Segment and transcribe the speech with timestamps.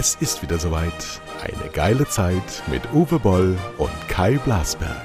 [0.00, 1.20] Es ist wieder soweit.
[1.42, 5.04] Eine geile Zeit mit Uwe Boll und Kai Blasberg.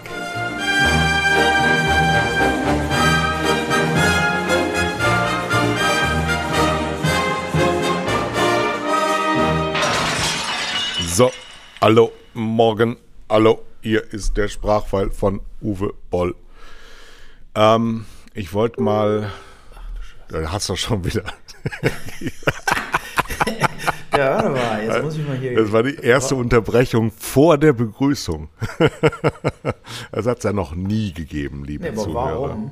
[11.08, 11.32] So,
[11.82, 12.98] hallo, morgen,
[13.28, 16.36] hallo, hier ist der Sprachfall von Uwe Boll.
[17.56, 18.06] Ähm,
[18.36, 19.32] ich wollte mal,
[20.30, 21.24] da hast du schon wieder.
[24.16, 25.56] Ja, warte mal, jetzt muss ich mal hier.
[25.56, 28.50] Das war die erste Unterbrechung vor der Begrüßung.
[30.12, 32.42] Das hat es ja noch nie gegeben, liebe Nee, aber Zuhörer.
[32.42, 32.72] warum?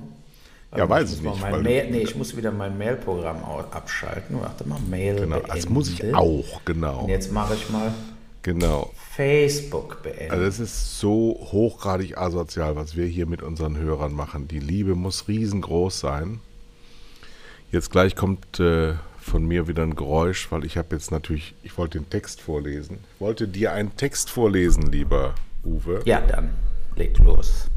[0.75, 3.37] Ja, weiß ich nicht, Mein Mail, nee, ich muss wieder mein Mail-Programm
[3.71, 4.37] abschalten.
[4.39, 5.51] Warte mal, Mail Genau, beenden.
[5.53, 7.01] das muss ich auch, genau.
[7.01, 7.91] Und jetzt mache ich mal
[8.43, 8.91] Genau.
[9.15, 10.31] Facebook beenden.
[10.31, 14.47] Also es ist so hochgradig asozial, was wir hier mit unseren Hörern machen.
[14.47, 16.39] Die Liebe muss riesengroß sein.
[17.71, 21.77] Jetzt gleich kommt äh, von mir wieder ein Geräusch, weil ich habe jetzt natürlich, ich
[21.77, 22.99] wollte den Text vorlesen.
[23.15, 26.01] Ich wollte dir einen Text vorlesen, lieber Uwe.
[26.05, 26.49] ja, dann
[26.95, 27.67] leg los.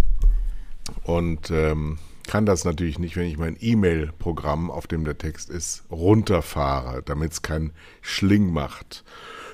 [1.04, 5.84] Und ähm, kann das natürlich nicht, wenn ich mein E-Mail-Programm, auf dem der Text ist,
[5.90, 9.04] runterfahre, damit es keinen Schling macht.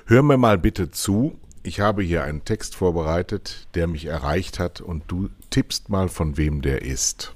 [0.05, 1.37] Hör mir mal bitte zu.
[1.63, 6.37] Ich habe hier einen Text vorbereitet, der mich erreicht hat und du tippst mal, von
[6.37, 7.33] wem der ist.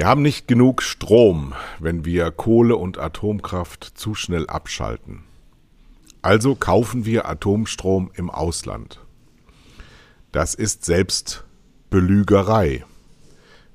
[0.00, 5.24] Wir haben nicht genug Strom, wenn wir Kohle und Atomkraft zu schnell abschalten.
[6.22, 9.00] Also kaufen wir Atomstrom im Ausland.
[10.32, 11.44] Das ist selbst
[11.90, 12.82] Belügerei.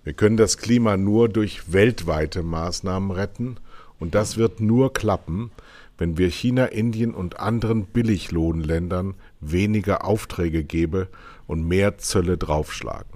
[0.03, 3.58] Wir können das Klima nur durch weltweite Maßnahmen retten
[4.00, 5.52] und das wird nur klappen,
[6.00, 11.08] wenn wir China, Indien und anderen Billiglohnländern weniger Aufträge gebe
[11.46, 13.14] und mehr Zölle draufschlagen.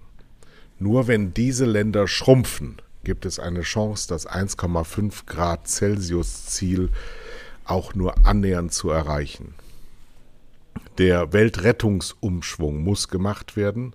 [0.77, 6.89] Nur wenn diese Länder schrumpfen, gibt es eine Chance, das 1,5 Grad Celsius Ziel
[7.65, 9.53] auch nur annähernd zu erreichen.
[10.97, 13.93] Der Weltrettungsumschwung muss gemacht werden,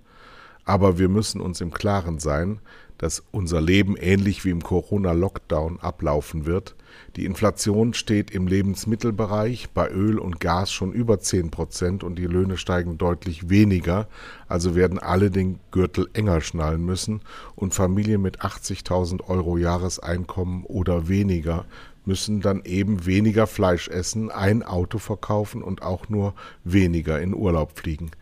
[0.65, 2.61] aber wir müssen uns im Klaren sein,
[3.05, 6.75] dass unser Leben ähnlich wie im Corona-Lockdown ablaufen wird.
[7.17, 12.25] Die Inflation steht im Lebensmittelbereich bei Öl und Gas schon über 10 Prozent und die
[12.25, 14.09] Löhne steigen deutlich weniger.
[14.49, 17.21] Also werden alle den Gürtel enger schnallen müssen
[17.55, 21.67] und Familien mit 80.000 Euro Jahreseinkommen oder weniger
[22.07, 26.33] müssen dann eben weniger Fleisch essen, ein Auto verkaufen und auch nur
[26.65, 28.13] weniger in Urlaub fliegen.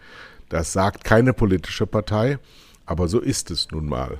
[0.49, 2.41] Das sagt keine politische Partei,
[2.85, 4.19] aber so ist es nun mal.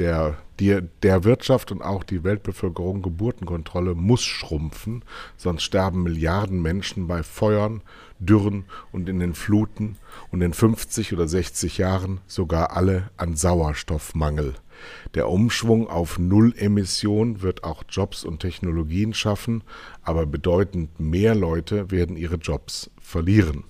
[0.00, 5.04] Der, die, der Wirtschaft und auch die Weltbevölkerung Geburtenkontrolle muss schrumpfen,
[5.36, 7.82] sonst sterben Milliarden Menschen bei Feuern,
[8.18, 9.96] Dürren und in den Fluten
[10.30, 14.54] und in 50 oder 60 Jahren sogar alle an Sauerstoffmangel.
[15.12, 19.62] Der Umschwung auf Nullemission wird auch Jobs und Technologien schaffen,
[20.00, 23.64] aber bedeutend mehr Leute werden ihre Jobs verlieren.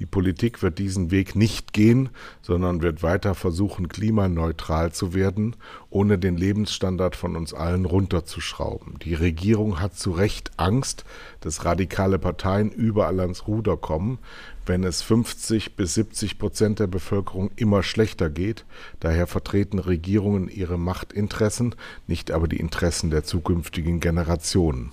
[0.00, 2.08] Die Politik wird diesen Weg nicht gehen,
[2.40, 5.56] sondern wird weiter versuchen, klimaneutral zu werden,
[5.90, 8.98] ohne den Lebensstandard von uns allen runterzuschrauben.
[9.00, 11.04] Die Regierung hat zu Recht Angst,
[11.40, 14.18] dass radikale Parteien überall ans Ruder kommen,
[14.64, 18.64] wenn es 50 bis 70 Prozent der Bevölkerung immer schlechter geht.
[19.00, 21.74] Daher vertreten Regierungen ihre Machtinteressen,
[22.06, 24.92] nicht aber die Interessen der zukünftigen Generationen.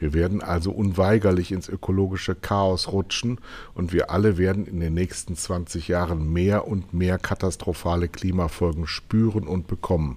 [0.00, 3.38] Wir werden also unweigerlich ins ökologische Chaos rutschen
[3.74, 9.46] und wir alle werden in den nächsten 20 Jahren mehr und mehr katastrophale Klimafolgen spüren
[9.46, 10.16] und bekommen.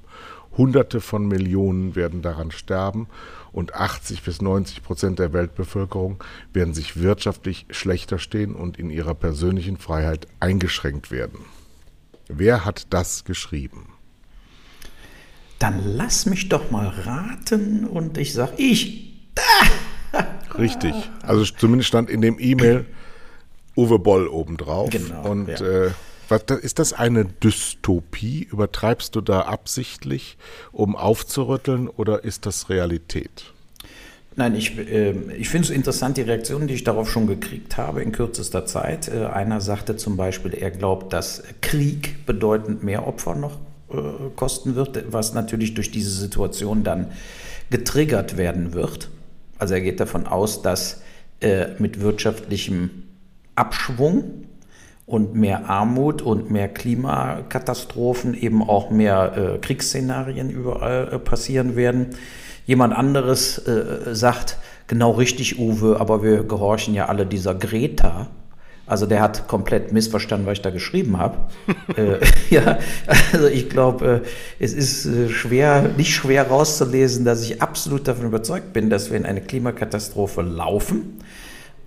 [0.58, 3.08] Hunderte von Millionen werden daran sterben
[3.52, 6.24] und 80 bis 90 Prozent der Weltbevölkerung
[6.54, 11.40] werden sich wirtschaftlich schlechter stehen und in ihrer persönlichen Freiheit eingeschränkt werden.
[12.30, 13.90] Wer hat das geschrieben?
[15.60, 19.13] Dann lass mich doch mal raten und ich sag ich.
[20.58, 20.94] Richtig.
[21.22, 22.86] Also zumindest stand in dem E-Mail
[23.76, 24.90] Uwe Boll obendrauf.
[24.92, 25.86] Genau, Und ja.
[25.86, 25.92] äh,
[26.30, 28.48] was, ist das eine Dystopie?
[28.52, 30.38] Übertreibst du da absichtlich,
[30.72, 33.54] um aufzurütteln, oder ist das Realität?
[34.36, 38.02] Nein, ich, äh, ich finde es interessant, die Reaktionen, die ich darauf schon gekriegt habe
[38.02, 39.08] in kürzester Zeit.
[39.08, 43.60] Äh, einer sagte zum Beispiel, er glaubt, dass Krieg bedeutend mehr Opfer noch
[43.92, 43.96] äh,
[44.36, 47.12] kosten wird, was natürlich durch diese Situation dann
[47.70, 49.10] getriggert werden wird.
[49.64, 51.02] Also er geht davon aus, dass
[51.40, 52.90] äh, mit wirtschaftlichem
[53.56, 54.44] Abschwung
[55.06, 62.08] und mehr Armut und mehr Klimakatastrophen eben auch mehr äh, Kriegsszenarien überall äh, passieren werden.
[62.66, 64.58] Jemand anderes äh, sagt,
[64.88, 68.28] genau richtig, Uwe, aber wir gehorchen ja alle dieser Greta.
[68.94, 71.40] Also der hat komplett missverstanden, was ich da geschrieben habe.
[71.98, 72.20] äh,
[72.54, 72.78] ja,
[73.32, 78.28] also ich glaube, äh, es ist äh, schwer, nicht schwer rauszulesen, dass ich absolut davon
[78.28, 81.18] überzeugt bin, dass wir in eine Klimakatastrophe laufen.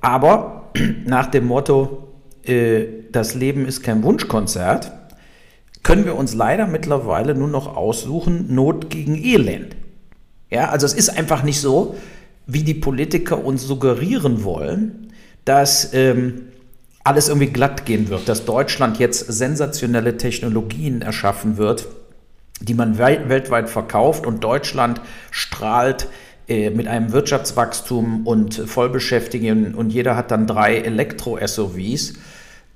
[0.00, 0.72] Aber
[1.04, 2.08] nach dem Motto,
[2.42, 4.90] äh, das Leben ist kein Wunschkonzert,
[5.84, 9.76] können wir uns leider mittlerweile nur noch aussuchen, Not gegen Elend.
[10.50, 11.94] Ja, also es ist einfach nicht so,
[12.48, 15.12] wie die Politiker uns suggerieren wollen,
[15.44, 16.46] dass ähm,
[17.06, 21.86] alles irgendwie glatt gehen wird, dass Deutschland jetzt sensationelle Technologien erschaffen wird,
[22.60, 25.00] die man weltweit verkauft und Deutschland
[25.30, 26.08] strahlt
[26.48, 32.14] äh, mit einem Wirtschaftswachstum und Vollbeschäftigung und jeder hat dann drei Elektro-SUVs.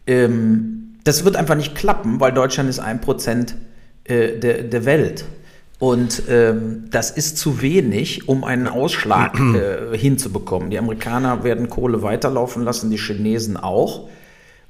[0.06, 3.56] Ähm, das wird einfach nicht klappen, weil Deutschland ist ein Prozent
[4.04, 5.24] äh, der, der Welt.
[5.80, 10.68] Und ähm, das ist zu wenig, um einen Ausschlag äh, hinzubekommen.
[10.70, 14.08] Die Amerikaner werden Kohle weiterlaufen lassen, die Chinesen auch.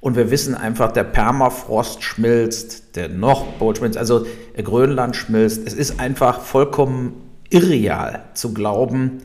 [0.01, 4.27] Und wir wissen einfach, der Permafrost schmilzt, der Nordpol schmilzt, also
[4.57, 5.67] Grönland schmilzt.
[5.67, 7.15] Es ist einfach vollkommen
[7.51, 9.19] irreal zu glauben,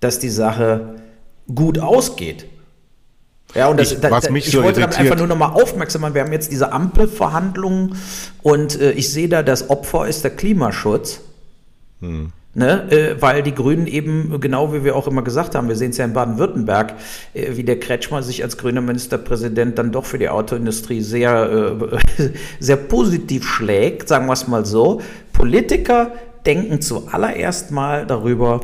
[0.00, 0.96] dass die Sache
[1.54, 2.46] gut ausgeht.
[3.54, 5.00] Ja, und das, ich, was da, mich ich so wollte irritiert.
[5.00, 6.14] einfach nur noch mal aufmerksam machen.
[6.14, 7.96] Wir haben jetzt diese Ampelverhandlungen
[8.42, 11.20] und äh, ich sehe da, das Opfer ist der Klimaschutz.
[12.00, 12.32] Hm.
[12.52, 15.90] Ne, äh, weil die Grünen eben, genau wie wir auch immer gesagt haben, wir sehen
[15.90, 16.94] es ja in Baden-Württemberg,
[17.32, 21.78] äh, wie der Kretschmer sich als grüner Ministerpräsident dann doch für die Autoindustrie sehr,
[22.18, 25.00] äh, sehr positiv schlägt, sagen wir es mal so.
[25.32, 26.10] Politiker
[26.44, 28.62] denken zuallererst mal darüber,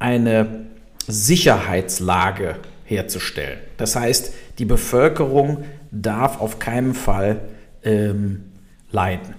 [0.00, 0.66] eine
[1.06, 3.58] Sicherheitslage herzustellen.
[3.76, 7.40] Das heißt, die Bevölkerung darf auf keinen Fall
[7.84, 8.44] ähm,
[8.90, 9.34] leiden.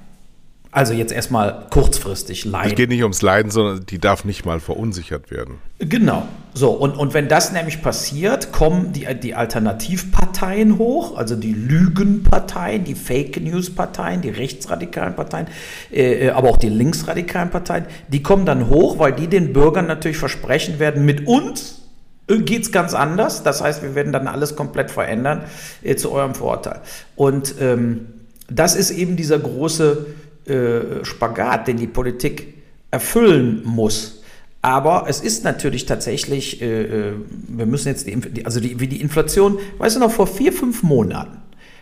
[0.71, 2.69] Also jetzt erstmal kurzfristig leiden.
[2.69, 5.55] Es geht nicht ums Leiden, sondern die darf nicht mal verunsichert werden.
[5.79, 6.27] Genau.
[6.53, 12.83] So, und, und wenn das nämlich passiert, kommen die, die Alternativparteien hoch, also die Lügenparteien,
[12.83, 15.47] die Fake News-Parteien, die rechtsradikalen Parteien,
[15.91, 19.87] äh, äh aber auch die linksradikalen Parteien, die kommen dann hoch, weil die den Bürgern
[19.87, 21.81] natürlich versprechen werden, mit uns
[22.27, 23.41] geht es ganz anders.
[23.41, 25.45] Das heißt, wir werden dann alles komplett verändern
[25.81, 26.81] äh, zu eurem Vorteil.
[27.15, 28.05] Und ähm,
[28.47, 30.05] das ist eben dieser große
[30.49, 32.55] äh, Spagat, den die Politik
[32.91, 34.21] erfüllen muss.
[34.61, 37.13] Aber es ist natürlich tatsächlich, äh, äh,
[37.47, 40.83] wir müssen jetzt die, also die, wie die Inflation, weißt du noch, vor vier, fünf
[40.83, 41.37] Monaten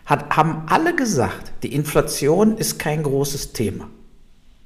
[0.06, 3.90] hat, haben alle gesagt, die Inflation ist kein großes Thema.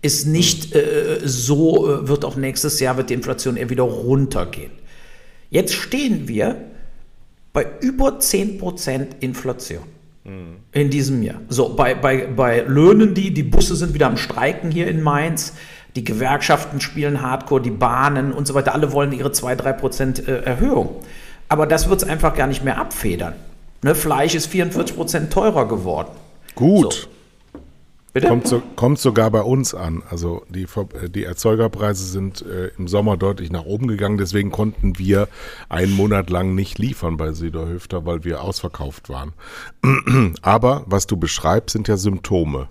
[0.01, 4.71] Ist nicht äh, so, äh, wird auch nächstes Jahr wird die Inflation eher wieder runtergehen.
[5.50, 6.57] Jetzt stehen wir
[7.53, 9.83] bei über 10% Inflation
[10.71, 11.41] in diesem Jahr.
[11.49, 15.53] So, bei, bei, bei Löhnen, die, die Busse sind wieder am Streiken hier in Mainz,
[15.95, 20.95] die Gewerkschaften spielen Hardcore, die Bahnen und so weiter, alle wollen ihre 2-3% äh, Erhöhung.
[21.49, 23.33] Aber das wird es einfach gar nicht mehr abfedern.
[23.83, 26.11] Ne, Fleisch ist 44% teurer geworden.
[26.55, 26.93] Gut.
[26.93, 27.07] So.
[28.13, 28.27] Bitte?
[28.27, 30.03] Kommt, so, kommt sogar bei uns an.
[30.09, 30.67] Also die,
[31.09, 34.17] die Erzeugerpreise sind äh, im Sommer deutlich nach oben gegangen.
[34.17, 35.29] Deswegen konnten wir
[35.69, 39.31] einen Monat lang nicht liefern bei Süderhöfter, weil wir ausverkauft waren.
[40.41, 42.67] Aber was du beschreibst, sind ja Symptome.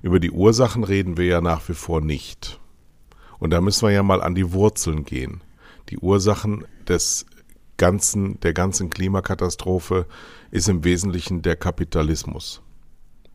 [0.00, 2.60] Über die Ursachen reden wir ja nach wie vor nicht.
[3.40, 5.40] Und da müssen wir ja mal an die Wurzeln gehen.
[5.88, 7.26] Die Ursachen des
[7.78, 10.06] ganzen, der ganzen Klimakatastrophe
[10.52, 12.62] ist im Wesentlichen der Kapitalismus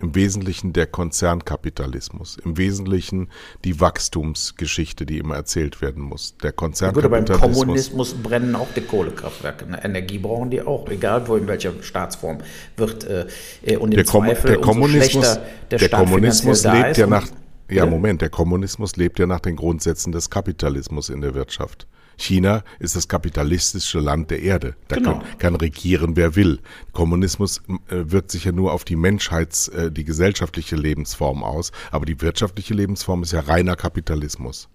[0.03, 3.29] im Wesentlichen der Konzernkapitalismus, im Wesentlichen
[3.63, 6.35] die Wachstumsgeschichte, die immer erzählt werden muss.
[6.43, 7.59] Der Gut, aber im Konzernkapitalismus.
[7.59, 9.65] Kommunismus brennen auch die Kohlekraftwerke.
[9.65, 9.83] Ne?
[9.83, 12.39] Energie brauchen die auch, egal wo in welcher Staatsform
[12.75, 13.05] wird.
[13.05, 13.27] Äh,
[13.63, 15.33] äh, und im der, Kom Zweifel, der umso Kommunismus,
[15.71, 17.27] der, der Staat Kommunismus lebt ja nach,
[17.69, 17.85] ja?
[17.85, 21.87] Moment, der Kommunismus lebt ja nach den Grundsätzen des Kapitalismus in der Wirtschaft.
[22.17, 24.75] China ist das kapitalistische Land der Erde.
[24.87, 25.19] Da Genau.
[25.19, 26.59] kann, kann regieren, wer will.
[26.91, 32.05] Kommunismus äh, wirkt sich ja nur auf die Menschheits-, äh, die gesellschaftliche Lebensform aus, aber
[32.05, 34.69] die wirtschaftliche Lebensform ist ja reiner Kapitalismus.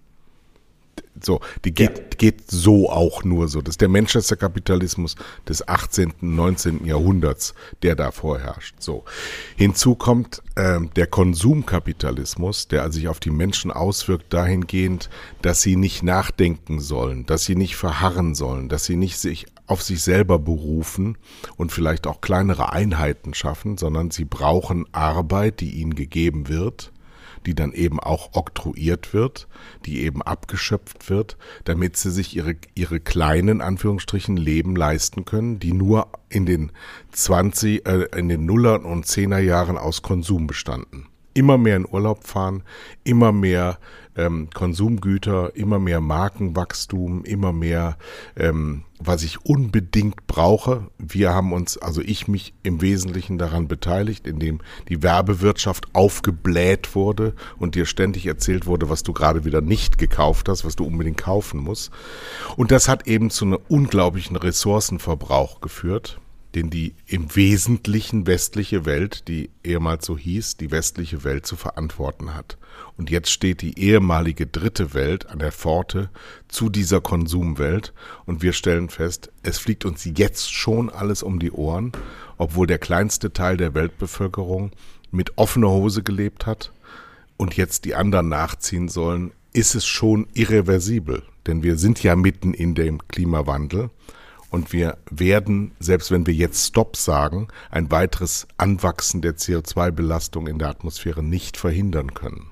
[1.21, 3.61] So, die geht, geht so auch nur so.
[3.61, 5.15] Das ist der Manchester-Kapitalismus
[5.47, 6.85] des 18., 19.
[6.85, 8.75] Jahrhunderts, der da vorherrscht.
[8.79, 9.03] So.
[9.55, 15.09] Hinzu kommt ähm, der Konsumkapitalismus, der sich auf die Menschen auswirkt dahingehend,
[15.41, 19.83] dass sie nicht nachdenken sollen, dass sie nicht verharren sollen, dass sie nicht sich auf
[19.83, 21.17] sich selber berufen
[21.55, 26.91] und vielleicht auch kleinere Einheiten schaffen, sondern sie brauchen Arbeit, die ihnen gegeben wird,
[27.45, 29.47] die dann eben auch oktroyiert wird,
[29.85, 35.73] die eben abgeschöpft wird, damit sie sich ihre, ihre kleinen, Anführungsstrichen, Leben leisten können, die
[35.73, 36.71] nur in den
[37.11, 41.07] 20, äh, in den Nuller und Zehner Jahren aus Konsum bestanden.
[41.33, 42.63] immer mehr in Urlaub fahren,
[43.03, 43.79] immer mehr
[44.19, 47.97] ähm, Konsumgüter, immer mehr Markenwachstum, immer mehr,
[48.35, 50.87] ähm, was ich unbedingt brauche.
[50.97, 54.59] Wir haben uns, also ich mich im Wesentlichen daran beteiligt, indem
[54.89, 60.49] die Werbewirtschaft aufgebläht wurde und dir ständig erzählt wurde, was du gerade wieder nicht gekauft
[60.49, 61.91] hast, was du unbedingt kaufen musst.
[62.57, 66.19] Und das hat eben zu einem unglaublichen Ressourcenverbrauch geführt
[66.55, 72.33] den die im Wesentlichen westliche Welt, die ehemals so hieß, die westliche Welt zu verantworten
[72.33, 72.57] hat.
[72.97, 76.09] Und jetzt steht die ehemalige dritte Welt an der Pforte
[76.47, 77.93] zu dieser Konsumwelt.
[78.25, 81.91] Und wir stellen fest, es fliegt uns jetzt schon alles um die Ohren,
[82.37, 84.71] obwohl der kleinste Teil der Weltbevölkerung
[85.11, 86.71] mit offener Hose gelebt hat
[87.37, 92.53] und jetzt die anderen nachziehen sollen, ist es schon irreversibel, denn wir sind ja mitten
[92.53, 93.89] in dem Klimawandel
[94.49, 100.59] und wir werden, selbst wenn wir jetzt Stopp sagen, ein weiteres Anwachsen der CO2-Belastung in
[100.59, 102.51] der Atmosphäre nicht verhindern können.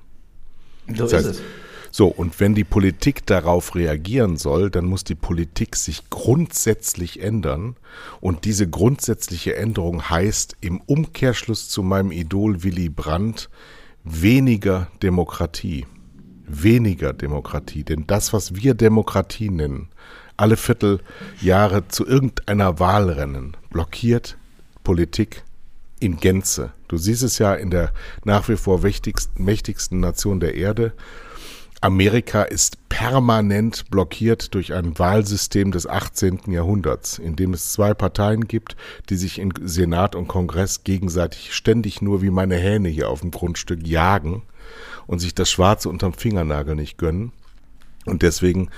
[0.88, 1.42] So das heißt, ist es.
[1.90, 7.76] So, und wenn die Politik darauf reagieren soll, dann muss die Politik sich grundsätzlich ändern.
[8.20, 13.48] Und diese grundsätzliche Änderung heißt im Umkehrschluss zu meinem Idol Willy Brandt
[14.04, 15.86] weniger Demokratie.
[16.46, 17.84] Weniger Demokratie.
[17.84, 19.88] Denn das, was wir Demokratie nennen,
[20.38, 24.38] alle Vierteljahre zu irgendeiner Wahl rennen, blockiert
[24.84, 25.42] Politik
[26.00, 26.72] in Gänze.
[26.86, 27.92] Du siehst es ja in der
[28.24, 30.92] nach wie vor mächtigsten, mächtigsten Nation der Erde.
[31.80, 36.40] Amerika ist permanent blockiert durch ein Wahlsystem des 18.
[36.48, 38.76] Jahrhunderts, in dem es zwei Parteien gibt,
[39.10, 43.30] die sich in Senat und Kongress gegenseitig ständig nur wie meine Hähne hier auf dem
[43.30, 44.42] Grundstück jagen
[45.06, 47.32] und sich das Schwarze unterm Fingernagel nicht gönnen.
[48.06, 48.70] Und deswegen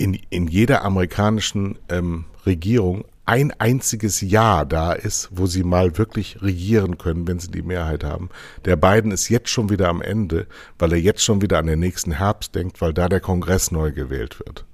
[0.00, 6.42] in, in jeder amerikanischen ähm, Regierung ein einziges Jahr da ist, wo sie mal wirklich
[6.42, 8.30] regieren können, wenn sie die Mehrheit haben.
[8.64, 10.46] Der Biden ist jetzt schon wieder am Ende,
[10.78, 13.92] weil er jetzt schon wieder an den nächsten Herbst denkt, weil da der Kongress neu
[13.92, 14.64] gewählt wird.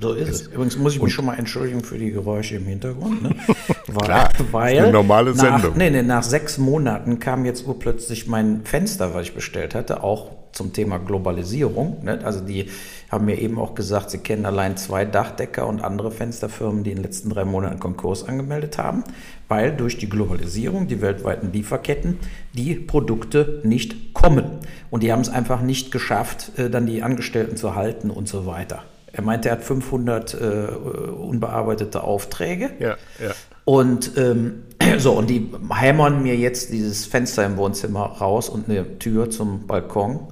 [0.00, 0.46] So ist es.
[0.48, 3.22] Übrigens muss ich mich schon mal entschuldigen für die Geräusche im Hintergrund.
[3.22, 3.36] Ne?
[3.86, 5.70] Weil, Klar, weil eine normale Sendung.
[5.70, 10.02] Nach, nee, nee, nach sechs Monaten kam jetzt urplötzlich mein Fenster, was ich bestellt hatte,
[10.02, 12.02] auch zum Thema Globalisierung.
[12.02, 12.20] Ne?
[12.24, 12.68] Also die
[13.10, 16.96] haben mir eben auch gesagt, sie kennen allein zwei Dachdecker und andere Fensterfirmen, die in
[16.96, 19.04] den letzten drei Monaten Konkurs angemeldet haben,
[19.48, 22.18] weil durch die Globalisierung, die weltweiten Lieferketten,
[22.52, 24.58] die Produkte nicht kommen.
[24.90, 28.46] Und die haben es einfach nicht geschafft, äh, dann die Angestellten zu halten und so
[28.46, 28.82] weiter.
[29.12, 32.70] Er meinte, er hat 500 äh, unbearbeitete Aufträge.
[32.80, 33.32] Ja, ja.
[33.64, 34.64] Und ähm,
[34.98, 39.66] so, und die hämmern mir jetzt dieses Fenster im Wohnzimmer raus und eine Tür zum
[39.66, 40.28] Balkon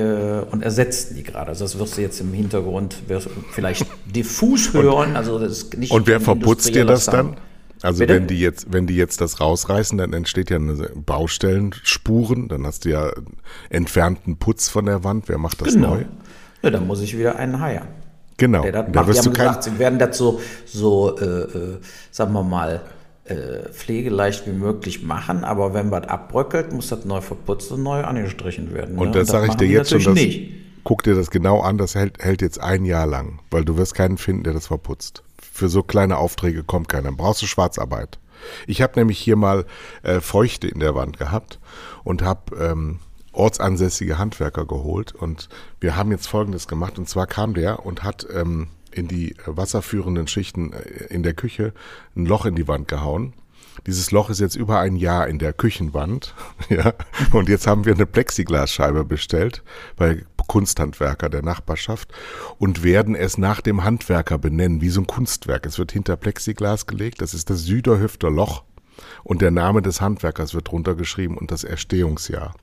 [0.00, 1.50] und ersetzen die gerade.
[1.50, 2.96] Also das wirst du jetzt im Hintergrund
[3.52, 5.16] vielleicht diffus hören.
[5.16, 7.36] Also das ist nicht und wer verputzt dir das dann?
[7.84, 8.14] Also Bitte?
[8.14, 12.86] wenn die jetzt, wenn die jetzt das rausreißen, dann entsteht ja eine Baustellenspuren, dann hast
[12.86, 13.12] du ja
[13.68, 15.28] entfernten Putz von der Wand.
[15.28, 15.96] Wer macht das genau.
[15.96, 16.04] neu?
[16.62, 17.86] Ja, dann muss ich wieder einen heiern.
[18.38, 18.62] Genau.
[18.62, 19.08] Der das da macht.
[19.08, 21.78] Wirst die haben gesagt, sie werden so, so äh, äh,
[22.10, 22.80] sagen wir mal,
[23.24, 28.04] äh, pflegeleicht wie möglich machen, aber wenn was abbröckelt, muss das neu verputzt und neu
[28.04, 28.98] angestrichen werden.
[28.98, 29.12] Und ne?
[29.12, 30.24] das, das sage ich dir jetzt schon, das,
[30.84, 33.94] guck dir das genau an, das hält, hält jetzt ein Jahr lang, weil du wirst
[33.94, 35.22] keinen finden, der das verputzt.
[35.40, 37.04] Für so kleine Aufträge kommt keiner.
[37.04, 38.18] Dann brauchst du Schwarzarbeit.
[38.66, 39.64] Ich habe nämlich hier mal
[40.02, 41.60] äh, Feuchte in der Wand gehabt
[42.02, 42.98] und habe ähm,
[43.32, 45.48] ortsansässige Handwerker geholt und
[45.80, 50.26] wir haben jetzt Folgendes gemacht und zwar kam der und hat ähm, in die wasserführenden
[50.26, 51.72] Schichten äh, in der Küche
[52.16, 53.34] ein Loch in die Wand gehauen.
[53.86, 56.34] Dieses Loch ist jetzt über ein Jahr in der Küchenwand,
[56.68, 56.94] ja.
[57.32, 59.62] Und jetzt haben wir eine Plexiglasscheibe bestellt
[59.96, 62.12] bei Kunsthandwerker der Nachbarschaft
[62.58, 65.66] und werden es nach dem Handwerker benennen, wie so ein Kunstwerk.
[65.66, 67.22] Es wird hinter Plexiglas gelegt.
[67.22, 68.62] Das ist das Süderhüfter Loch
[69.24, 72.54] und der Name des Handwerkers wird drunter geschrieben und das Erstehungsjahr.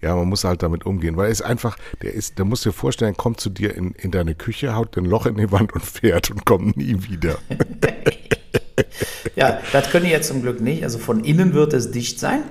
[0.00, 2.72] Ja, man muss halt damit umgehen, weil er ist einfach, der ist, der muss dir
[2.72, 5.84] vorstellen, kommt zu dir in, in deine Küche, haut ein Loch in die Wand und
[5.84, 7.38] fährt und kommt nie wieder.
[9.36, 10.82] ja, das können die jetzt zum Glück nicht.
[10.82, 12.42] Also von innen wird es dicht sein.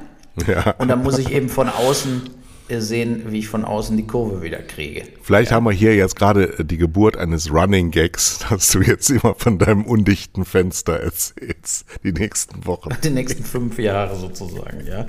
[0.48, 0.72] Ja.
[0.78, 2.30] Und dann muss ich eben von außen
[2.70, 5.04] sehen, wie ich von außen die Kurve wieder kriege.
[5.22, 5.58] Vielleicht ja.
[5.58, 9.36] haben wir hier jetzt gerade äh, die Geburt eines Running Gags, dass du jetzt immer
[9.36, 12.90] von deinem undichten Fenster erzählst, die nächsten Wochen.
[13.04, 15.06] Die nächsten fünf Jahre sozusagen, ja.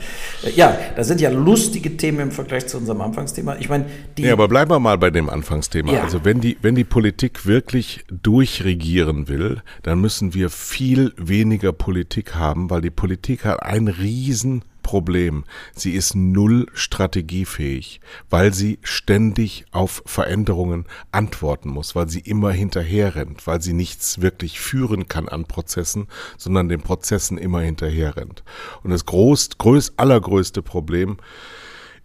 [0.55, 3.57] Ja, da sind ja lustige Themen im Vergleich zu unserem Anfangsthema.
[3.59, 3.87] Ich meine,
[4.17, 4.23] die.
[4.23, 5.93] Ja, aber bleiben wir mal bei dem Anfangsthema.
[5.93, 6.03] Ja.
[6.03, 12.35] Also wenn die, wenn die Politik wirklich durchregieren will, dann müssen wir viel weniger Politik
[12.35, 15.43] haben, weil die Politik hat ein riesen Problem.
[15.75, 18.01] Sie ist null strategiefähig,
[18.31, 24.23] weil sie ständig auf Veränderungen antworten muss, weil sie immer hinterher rennt, weil sie nichts
[24.23, 26.07] wirklich führen kann an Prozessen,
[26.39, 28.45] sondern den Prozessen immer hinterher rennt.
[28.85, 31.17] Und das groß, größ, allergrößte Problem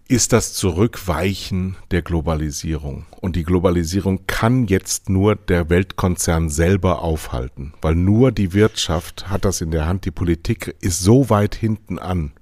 [0.08, 3.06] ist das Zurückweichen der Globalisierung.
[3.22, 9.46] Und die Globalisierung kann jetzt nur der Weltkonzern selber aufhalten, weil nur die Wirtschaft hat
[9.46, 10.06] das in der Hand.
[10.06, 12.34] Die Politik ist so weit hinten an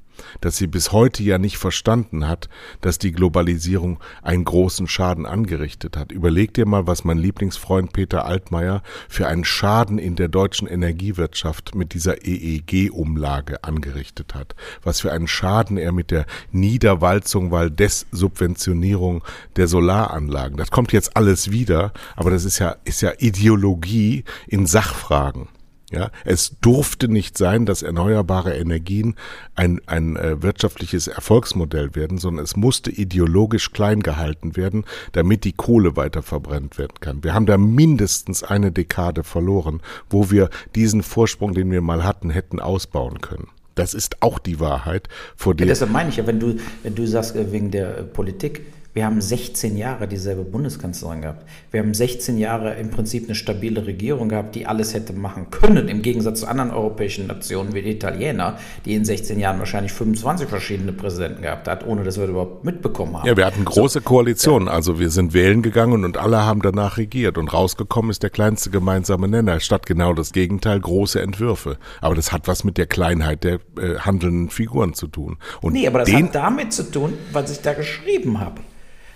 [0.41, 2.49] dass sie bis heute ja nicht verstanden hat,
[2.81, 6.11] dass die Globalisierung einen großen Schaden angerichtet hat.
[6.11, 11.75] Überleg dir mal, was mein Lieblingsfreund Peter Altmaier für einen Schaden in der deutschen Energiewirtschaft
[11.75, 14.55] mit dieser EEG-Umlage angerichtet hat.
[14.83, 19.23] Was für einen Schaden er mit der Niederwalzung, weil Dessubventionierung
[19.55, 20.57] der Solaranlagen.
[20.57, 25.47] Das kommt jetzt alles wieder, aber das ist ja, ist ja Ideologie in Sachfragen.
[25.91, 29.15] Ja, es durfte nicht sein, dass erneuerbare Energien
[29.55, 35.53] ein, ein äh, wirtschaftliches Erfolgsmodell werden, sondern es musste ideologisch klein gehalten werden, damit die
[35.53, 37.23] Kohle weiter verbrennt werden kann.
[37.23, 39.81] Wir haben da mindestens eine Dekade verloren,
[40.11, 43.47] wo wir diesen Vorsprung, den wir mal hatten, hätten ausbauen können.
[43.73, 45.65] Das ist auch die Wahrheit, vor der.
[45.65, 48.61] Ja, deshalb meine ich ja, wenn du, wenn du sagst, äh, wegen der äh, Politik,
[48.93, 51.45] wir haben 16 Jahre dieselbe Bundeskanzlerin gehabt.
[51.69, 55.87] Wir haben 16 Jahre im Prinzip eine stabile Regierung gehabt, die alles hätte machen können,
[55.87, 60.49] im Gegensatz zu anderen europäischen Nationen wie die Italiener, die in 16 Jahren wahrscheinlich 25
[60.49, 63.27] verschiedene Präsidenten gehabt hat, ohne dass wir das überhaupt mitbekommen haben.
[63.27, 64.67] Ja, wir hatten große so, Koalitionen.
[64.67, 67.37] Also wir sind wählen gegangen und alle haben danach regiert.
[67.37, 71.77] Und rausgekommen ist der kleinste gemeinsame Nenner, statt genau das Gegenteil, große Entwürfe.
[72.01, 75.37] Aber das hat was mit der Kleinheit der äh, handelnden Figuren zu tun.
[75.61, 78.61] Und nee, aber das hat damit zu tun, was ich da geschrieben habe.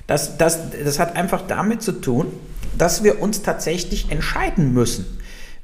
[0.08, 2.28] Das, das, das hat einfach damit zu tun,
[2.78, 5.06] dass wir uns tatsächlich entscheiden müssen.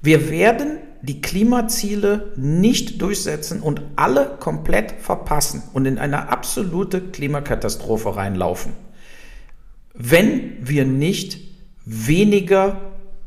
[0.01, 8.15] Wir werden die Klimaziele nicht durchsetzen und alle komplett verpassen und in eine absolute Klimakatastrophe
[8.15, 8.74] reinlaufen,
[9.93, 11.39] wenn wir nicht
[11.86, 12.79] weniger,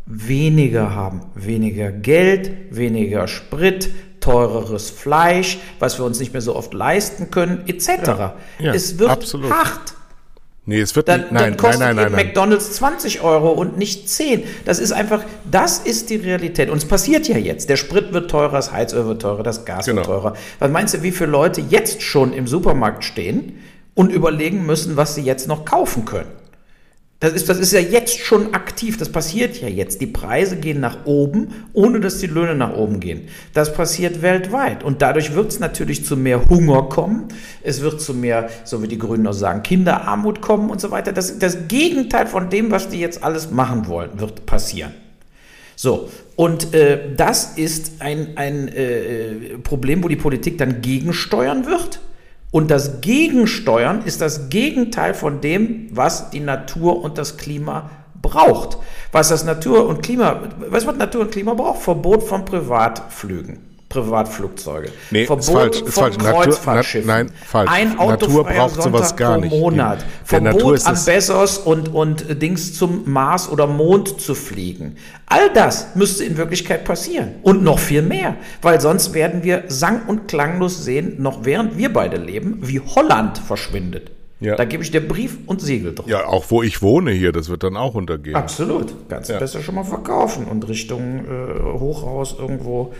[0.06, 1.22] weniger haben.
[1.34, 3.90] Weniger Geld, weniger Sprit,
[4.20, 7.88] teureres Fleisch, was wir uns nicht mehr so oft leisten können, etc.
[7.88, 9.50] Ja, ja, es wird absolut.
[9.50, 9.94] hart.
[10.64, 13.78] Nee, es wird dann, nicht, nein, dann kostet nein, nein, nein, McDonalds 20 Euro und
[13.78, 14.44] nicht 10.
[14.64, 16.70] Das ist einfach, das ist die Realität.
[16.70, 17.68] Und es passiert ja jetzt.
[17.68, 19.98] Der Sprit wird teurer, das Heizöl wird teurer, das Gas genau.
[19.98, 20.34] wird teurer.
[20.60, 23.58] Was meinst du, wie viele Leute jetzt schon im Supermarkt stehen
[23.94, 26.30] und überlegen müssen, was sie jetzt noch kaufen können?
[27.22, 30.00] Das ist, das ist ja jetzt schon aktiv, das passiert ja jetzt.
[30.00, 33.28] Die Preise gehen nach oben, ohne dass die Löhne nach oben gehen.
[33.54, 34.82] Das passiert weltweit.
[34.82, 37.28] Und dadurch wird es natürlich zu mehr Hunger kommen.
[37.62, 41.12] Es wird zu mehr, so wie die Grünen auch sagen, Kinderarmut kommen und so weiter.
[41.12, 44.90] Das, das Gegenteil von dem, was die jetzt alles machen wollen, wird passieren.
[45.76, 52.00] So, und äh, das ist ein, ein äh, Problem, wo die Politik dann gegensteuern wird
[52.52, 58.78] und das Gegensteuern ist das Gegenteil von dem, was die Natur und das Klima braucht.
[59.10, 61.82] Was das Natur und Klima, was wird Natur und Klima braucht?
[61.82, 63.71] Verbot von Privatflügen.
[63.92, 64.90] Privatflugzeuge.
[65.10, 66.18] Nee, Verbot ist falsch, ist falsch.
[66.18, 67.06] Kreuzfahrtschiffen.
[67.06, 67.70] Natur, nein, falsch.
[67.70, 69.52] Ein Natur braucht Sonntag sowas gar nicht.
[69.52, 70.04] Monat.
[70.24, 74.96] Verbot an Bezos und, und Dings zum Mars oder Mond zu fliegen.
[75.26, 77.34] All das müsste in Wirklichkeit passieren.
[77.42, 78.36] Und noch viel mehr.
[78.62, 83.38] Weil sonst werden wir sang- und klanglos sehen, noch während wir beide leben, wie Holland
[83.38, 84.10] verschwindet.
[84.42, 84.56] Ja.
[84.56, 86.08] Da gebe ich dir Brief und Siegel drauf.
[86.08, 88.34] Ja, auch wo ich wohne hier, das wird dann auch untergehen.
[88.34, 88.92] Absolut.
[89.08, 89.38] Kannst du ja.
[89.38, 92.92] besser schon mal verkaufen und Richtung äh, Hochhaus irgendwo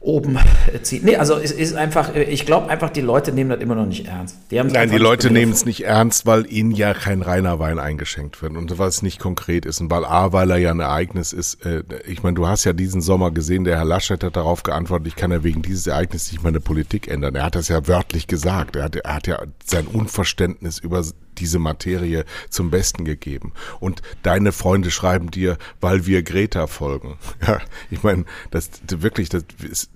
[0.00, 0.38] oben
[0.82, 1.02] zieht.
[1.02, 4.06] Nee, also es ist einfach, ich glaube einfach, die Leute nehmen das immer noch nicht
[4.06, 4.36] ernst.
[4.50, 8.40] Die Nein, die Leute nehmen es nicht ernst, weil ihnen ja kein reiner Wein eingeschenkt
[8.40, 11.32] wird und weil es nicht konkret ist und weil A, weil er ja ein Ereignis
[11.32, 11.66] ist.
[11.66, 15.08] Äh, ich meine, du hast ja diesen Sommer gesehen, der Herr Laschet hat darauf geantwortet,
[15.08, 17.34] ich kann ja wegen dieses Ereignisses nicht meine Politik ändern.
[17.34, 18.76] Er hat das ja wörtlich gesagt.
[18.76, 21.02] Er hat, er hat ja sein Unverständnis über
[21.38, 23.52] diese Materie zum Besten gegeben.
[23.80, 27.18] Und deine Freunde schreiben dir, weil wir Greta folgen.
[27.46, 29.44] Ja, ich meine, das wirklich, das,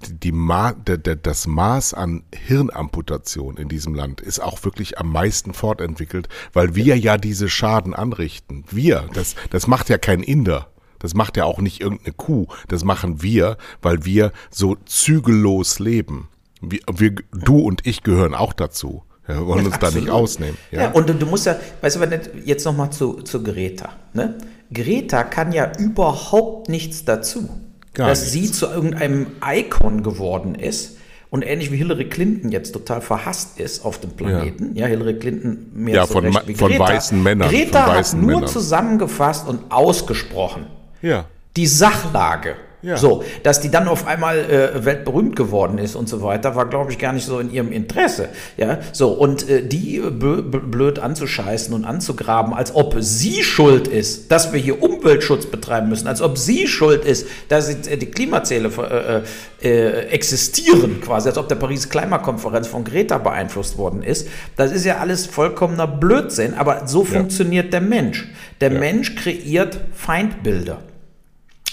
[0.08, 5.10] die Ma, der, der, das Maß an Hirnamputation in diesem Land ist auch wirklich am
[5.12, 8.64] meisten fortentwickelt, weil wir ja diese Schaden anrichten.
[8.70, 10.68] Wir, das, das macht ja kein Inder.
[11.02, 12.46] Das macht ja auch nicht irgendeine Kuh.
[12.68, 16.28] Das machen wir, weil wir so zügellos leben.
[16.60, 19.02] Wir, wir, du und ich gehören auch dazu.
[19.38, 19.94] Wir wollen uns absolut.
[19.94, 20.56] da nicht ausnehmen.
[20.70, 23.90] Ja, ja und du, musst ja, weißt du, wenn jetzt nochmal zu, zu Greta.
[24.12, 24.36] Ne?
[24.72, 27.48] Greta kann ja überhaupt nichts dazu,
[27.94, 28.32] Gar dass nichts.
[28.32, 30.96] sie zu irgendeinem Icon geworden ist.
[31.30, 34.74] Und ähnlich wie Hillary Clinton jetzt total verhasst ist auf dem Planeten.
[34.74, 36.88] Ja, ja Hillary Clinton mehr ja, so von, recht wie von Greta.
[36.88, 37.48] weißen Männern.
[37.48, 38.50] Greta weißen hat nur Männern.
[38.50, 40.66] zusammengefasst und ausgesprochen.
[41.00, 41.24] Ja.
[41.56, 42.96] Die Sachlage Ja.
[42.96, 46.90] So, dass die dann auf einmal äh, weltberühmt geworden ist und so weiter, war, glaube
[46.90, 48.28] ich, gar nicht so in ihrem Interesse.
[48.56, 54.52] Ja, so, und äh, die blöd anzuscheißen und anzugraben, als ob sie schuld ist, dass
[54.52, 59.68] wir hier Umweltschutz betreiben müssen, als ob sie schuld ist, dass äh, die Klimaziele äh,
[59.68, 64.26] äh, existieren, quasi, als ob der Paris-Klimakonferenz von Greta beeinflusst worden ist.
[64.56, 67.10] Das ist ja alles vollkommener Blödsinn, aber so ja.
[67.10, 68.28] funktioniert der Mensch.
[68.60, 68.80] Der ja.
[68.80, 70.78] Mensch kreiert Feindbilder.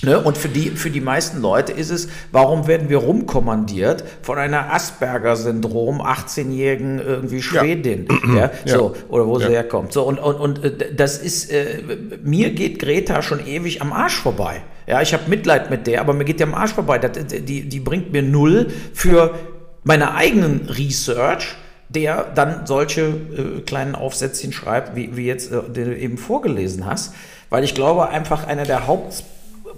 [0.02, 0.18] Ne?
[0.20, 4.74] Und für die, für die meisten Leute ist es, warum werden wir rumkommandiert von einer
[4.74, 8.52] Asperger-Syndrom 18-jährigen irgendwie Schwedin, ja.
[8.64, 8.78] ja.
[8.78, 9.92] so, oder wo sie herkommt.
[9.92, 11.82] So, und, und, und äh, das ist, äh,
[12.24, 14.62] mir geht Greta schon ewig am Arsch vorbei.
[14.88, 16.98] Ja, ich habe Mitleid mit der, aber mir geht der am Arsch vorbei.
[16.98, 19.36] Das, die, die bringt mir null für
[19.84, 21.56] meine eigenen Research,
[21.90, 26.86] der dann solche äh, kleinen Aufsätzchen schreibt, wie, wie jetzt äh, den du eben vorgelesen
[26.86, 27.14] hast.
[27.50, 29.24] Weil ich glaube, einfach einer der Haupt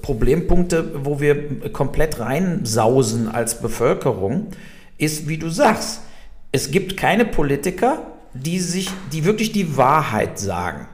[0.01, 4.47] Problempunkte, wo wir komplett reinsausen als Bevölkerung,
[4.97, 6.01] ist, wie du sagst,
[6.51, 7.99] es gibt keine Politiker,
[8.34, 10.88] die sich, die wirklich die Wahrheit sagen.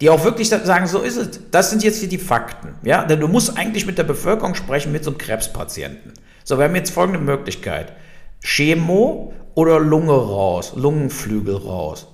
[0.00, 1.40] Die auch wirklich sagen, so ist es.
[1.50, 2.74] Das sind jetzt hier die Fakten.
[2.82, 6.12] Ja, denn du musst eigentlich mit der Bevölkerung sprechen, mit so einem Krebspatienten.
[6.44, 7.92] So, wir haben jetzt folgende Möglichkeit.
[8.40, 12.06] Chemo oder Lunge raus, Lungenflügel raus.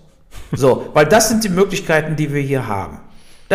[0.53, 3.01] So, weil das sind die Möglichkeiten, die wir hier haben.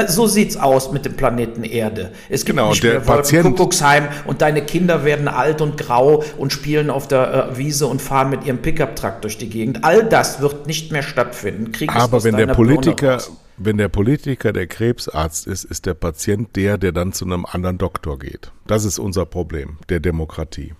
[0.07, 2.11] So sieht's aus mit dem Planeten Erde.
[2.29, 6.53] Es gibt genau, nicht mehr Patient Kuckucksheim und deine Kinder werden alt und grau und
[6.53, 9.83] spielen auf der äh, Wiese und fahren mit ihrem Pickup-Truck durch die Gegend.
[9.83, 11.71] All das wird nicht mehr stattfinden.
[11.71, 13.21] Krieg Aber wenn der Politiker,
[13.57, 17.77] wenn der Politiker der Krebsarzt ist, ist der Patient der, der dann zu einem anderen
[17.77, 18.51] Doktor geht.
[18.67, 20.73] Das ist unser Problem der Demokratie.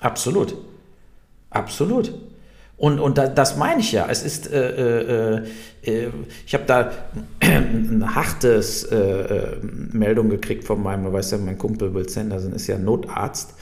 [0.00, 0.54] Absolut.
[1.50, 2.12] Absolut.
[2.78, 4.06] Und, und da, das meine ich ja.
[4.08, 5.42] Es ist, äh, äh,
[5.82, 6.08] äh,
[6.46, 6.90] ich habe da
[7.40, 12.66] ein hartes äh, äh, Meldung gekriegt von meinem, weißt ja, mein Kumpel Will Sanderson ist
[12.66, 13.54] ja Notarzt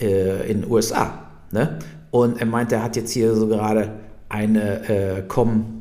[0.00, 1.30] äh, in den USA.
[1.50, 1.78] Ne?
[2.10, 3.92] Und er meint, er hat jetzt hier so gerade
[4.28, 5.74] eine äh, Com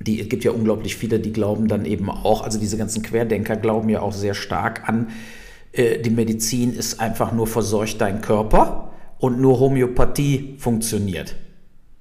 [0.00, 3.56] die, es gibt ja unglaublich viele, die glauben dann eben auch, also diese ganzen Querdenker
[3.56, 5.08] glauben ja auch sehr stark an,
[5.72, 11.36] äh, die Medizin ist einfach nur verseucht dein Körper und nur Homöopathie funktioniert.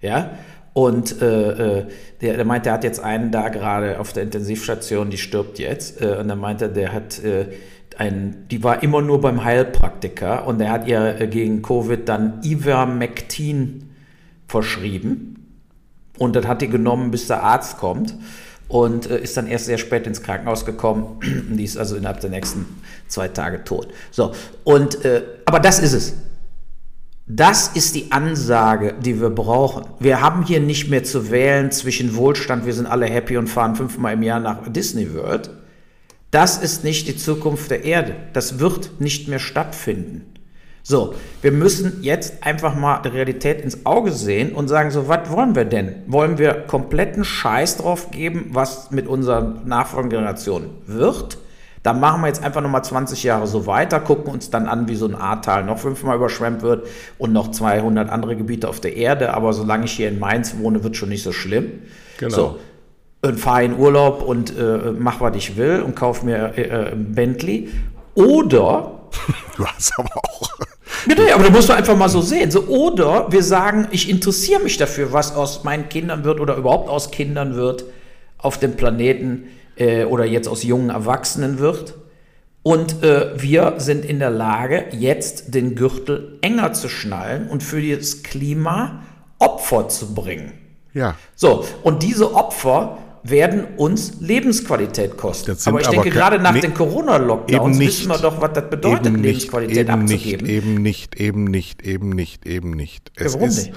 [0.04, 0.32] Ja,
[0.74, 1.86] und äh, äh,
[2.22, 6.02] der, der meint, der hat jetzt einen da gerade auf der Intensivstation, die stirbt jetzt.
[6.02, 7.46] Äh, und dann meint er, der hat äh,
[7.98, 12.42] ein, die war immer nur beim Heilpraktiker und der hat ihr äh, gegen Covid dann
[12.44, 13.92] Ivermectin
[14.48, 15.62] verschrieben.
[16.18, 18.16] Und das hat die genommen, bis der Arzt kommt.
[18.68, 21.20] Und äh, ist dann erst sehr spät ins Krankenhaus gekommen.
[21.52, 22.66] die ist also innerhalb der nächsten
[23.08, 23.88] zwei Tage tot.
[24.10, 24.34] So,
[24.66, 26.14] und, äh, aber das ist es.
[27.26, 29.86] Das ist die Ansage, die wir brauchen.
[30.00, 33.76] Wir haben hier nicht mehr zu wählen zwischen Wohlstand, wir sind alle happy und fahren
[33.76, 35.50] fünfmal im Jahr nach Disney World.
[36.32, 38.16] Das ist nicht die Zukunft der Erde.
[38.34, 40.34] Das wird nicht mehr stattfinden.
[40.82, 45.30] So, wir müssen jetzt einfach mal die Realität ins Auge sehen und sagen, so, was
[45.30, 46.04] wollen wir denn?
[46.08, 51.38] Wollen wir kompletten Scheiß drauf geben, was mit unserer nachfolgenden Generation wird?
[51.84, 54.96] Dann machen wir jetzt einfach nochmal 20 Jahre so weiter, gucken uns dann an, wie
[54.96, 59.34] so ein Ahrtal noch fünfmal überschwemmt wird und noch 200 andere Gebiete auf der Erde.
[59.34, 61.82] Aber solange ich hier in Mainz wohne, wird schon nicht so schlimm.
[62.18, 62.36] Genau.
[62.36, 62.60] So.
[63.22, 66.96] Und fahre in Urlaub und äh, mach, was ich will und kauf mir äh, äh,
[66.96, 67.70] Bentley.
[68.16, 69.00] Oder.
[69.58, 70.50] Du hast aber auch.
[71.06, 72.50] Ja, nee, aber du musst du einfach mal so sehen.
[72.50, 76.88] So, oder wir sagen, ich interessiere mich dafür, was aus meinen Kindern wird oder überhaupt
[76.88, 77.84] aus Kindern wird
[78.38, 81.96] auf dem Planeten äh, oder jetzt aus jungen Erwachsenen wird.
[82.64, 87.82] Und äh, wir sind in der Lage, jetzt den Gürtel enger zu schnallen und für
[87.82, 89.04] das Klima
[89.38, 90.54] Opfer zu bringen.
[90.94, 91.16] Ja.
[91.36, 95.58] So, und diese Opfer werden uns Lebensqualität kosten.
[95.66, 99.24] Aber ich denke, gerade nach ne, den Corona-Lockdowns wissen wir doch, was das bedeutet, eben
[99.24, 100.82] Lebensqualität nicht, eben abzugeben.
[100.82, 103.12] Nicht, eben nicht, eben nicht, eben nicht, eben nicht.
[103.16, 103.74] Es ja, ist nicht?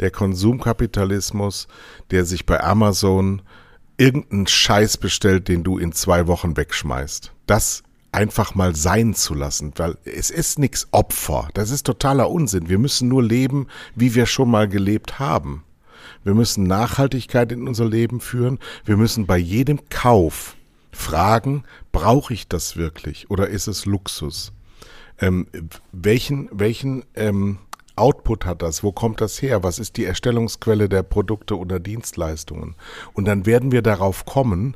[0.00, 1.66] der Konsumkapitalismus,
[2.10, 3.42] der sich bei Amazon
[4.00, 7.32] irgendeinen Scheiß bestellt, den du in zwei Wochen wegschmeißt.
[7.46, 7.82] Das
[8.12, 11.48] einfach mal sein zu lassen, weil es ist nichts Opfer.
[11.52, 12.68] Das ist totaler Unsinn.
[12.70, 15.64] Wir müssen nur leben, wie wir schon mal gelebt haben.
[16.24, 18.58] Wir müssen Nachhaltigkeit in unser Leben führen.
[18.84, 20.56] Wir müssen bei jedem Kauf
[20.92, 24.52] fragen, brauche ich das wirklich oder ist es Luxus?
[25.18, 25.46] Ähm,
[25.92, 27.58] welchen welchen ähm,
[28.00, 28.82] Output hat das?
[28.82, 29.62] Wo kommt das her?
[29.62, 32.74] Was ist die Erstellungsquelle der Produkte oder Dienstleistungen?
[33.12, 34.74] Und dann werden wir darauf kommen,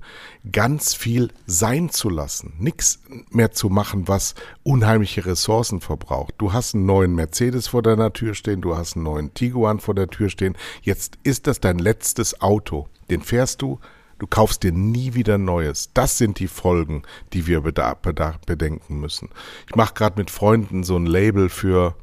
[0.53, 2.53] ganz viel sein zu lassen.
[2.59, 6.35] Nichts mehr zu machen, was unheimliche Ressourcen verbraucht.
[6.39, 9.95] Du hast einen neuen Mercedes vor deiner Tür stehen, du hast einen neuen Tiguan vor
[9.95, 10.57] der Tür stehen.
[10.83, 12.89] Jetzt ist das dein letztes Auto.
[13.09, 13.81] Den fährst du
[14.19, 15.91] Du kaufst dir nie wieder Neues.
[15.93, 19.29] Das sind die Folgen, die wir bedenken müssen.
[19.69, 21.97] Ich mache gerade mit Freunden so ein Label für,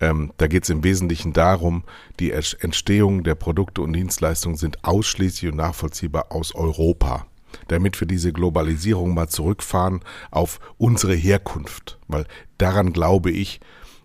[0.00, 1.84] ähm, da geht es im Wesentlichen darum,
[2.20, 7.26] die Entstehung der Produkte und Dienstleistungen sind ausschließlich und nachvollziehbar aus Europa
[7.68, 11.98] damit wir diese Globalisierung mal zurückfahren auf unsere Herkunft.
[12.08, 12.26] Weil
[12.58, 13.60] daran glaube ich,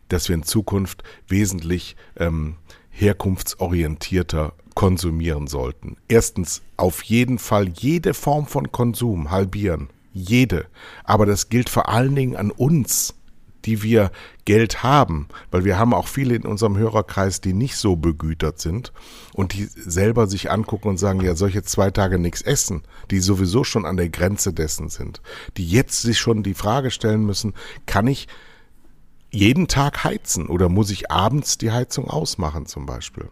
[0.08, 2.56] dass wir in Zukunft wesentlich ähm,
[2.90, 5.98] herkunftsorientierter konsumieren sollten.
[6.08, 9.90] Erstens auf jeden Fall jede Form von Konsum halbieren.
[10.12, 10.66] Jede.
[11.04, 13.14] Aber das gilt vor allen Dingen an uns,
[13.66, 14.12] die wir
[14.46, 18.94] Geld haben, weil wir haben auch viele in unserem Hörerkreis, die nicht so begütert sind
[19.34, 23.64] und die selber sich angucken und sagen, ja, solche zwei Tage nichts essen, die sowieso
[23.64, 25.22] schon an der Grenze dessen sind,
[25.58, 27.54] die jetzt sich schon die Frage stellen müssen,
[27.86, 28.28] kann ich
[29.32, 33.30] jeden Tag heizen oder muss ich abends die Heizung ausmachen zum Beispiel?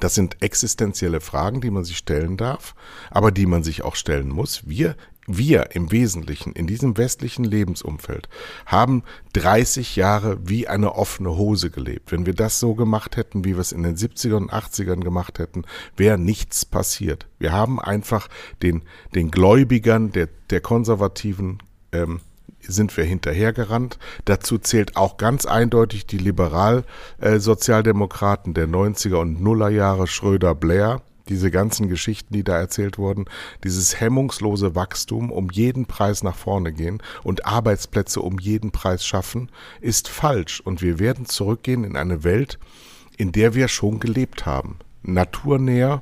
[0.00, 2.74] Das sind existenzielle Fragen, die man sich stellen darf,
[3.10, 4.62] aber die man sich auch stellen muss.
[4.66, 8.28] Wir, wir im Wesentlichen in diesem westlichen Lebensumfeld
[8.64, 12.12] haben 30 Jahre wie eine offene Hose gelebt.
[12.12, 15.38] Wenn wir das so gemacht hätten, wie wir es in den 70ern und 80ern gemacht
[15.38, 15.64] hätten,
[15.96, 17.26] wäre nichts passiert.
[17.38, 18.28] Wir haben einfach
[18.62, 18.82] den,
[19.14, 21.58] den Gläubigern der, der Konservativen
[21.92, 22.20] ähm,
[22.66, 23.98] sind wir hinterhergerannt.
[24.24, 31.02] Dazu zählt auch ganz eindeutig die Liberal-Sozialdemokraten der 90er und Nuller Jahre Schröder Blair.
[31.28, 33.24] Diese ganzen Geschichten, die da erzählt wurden,
[33.64, 39.50] dieses hemmungslose Wachstum um jeden Preis nach vorne gehen und Arbeitsplätze um jeden Preis schaffen,
[39.80, 40.60] ist falsch.
[40.60, 42.60] Und wir werden zurückgehen in eine Welt,
[43.16, 44.78] in der wir schon gelebt haben.
[45.02, 46.00] Naturnäher,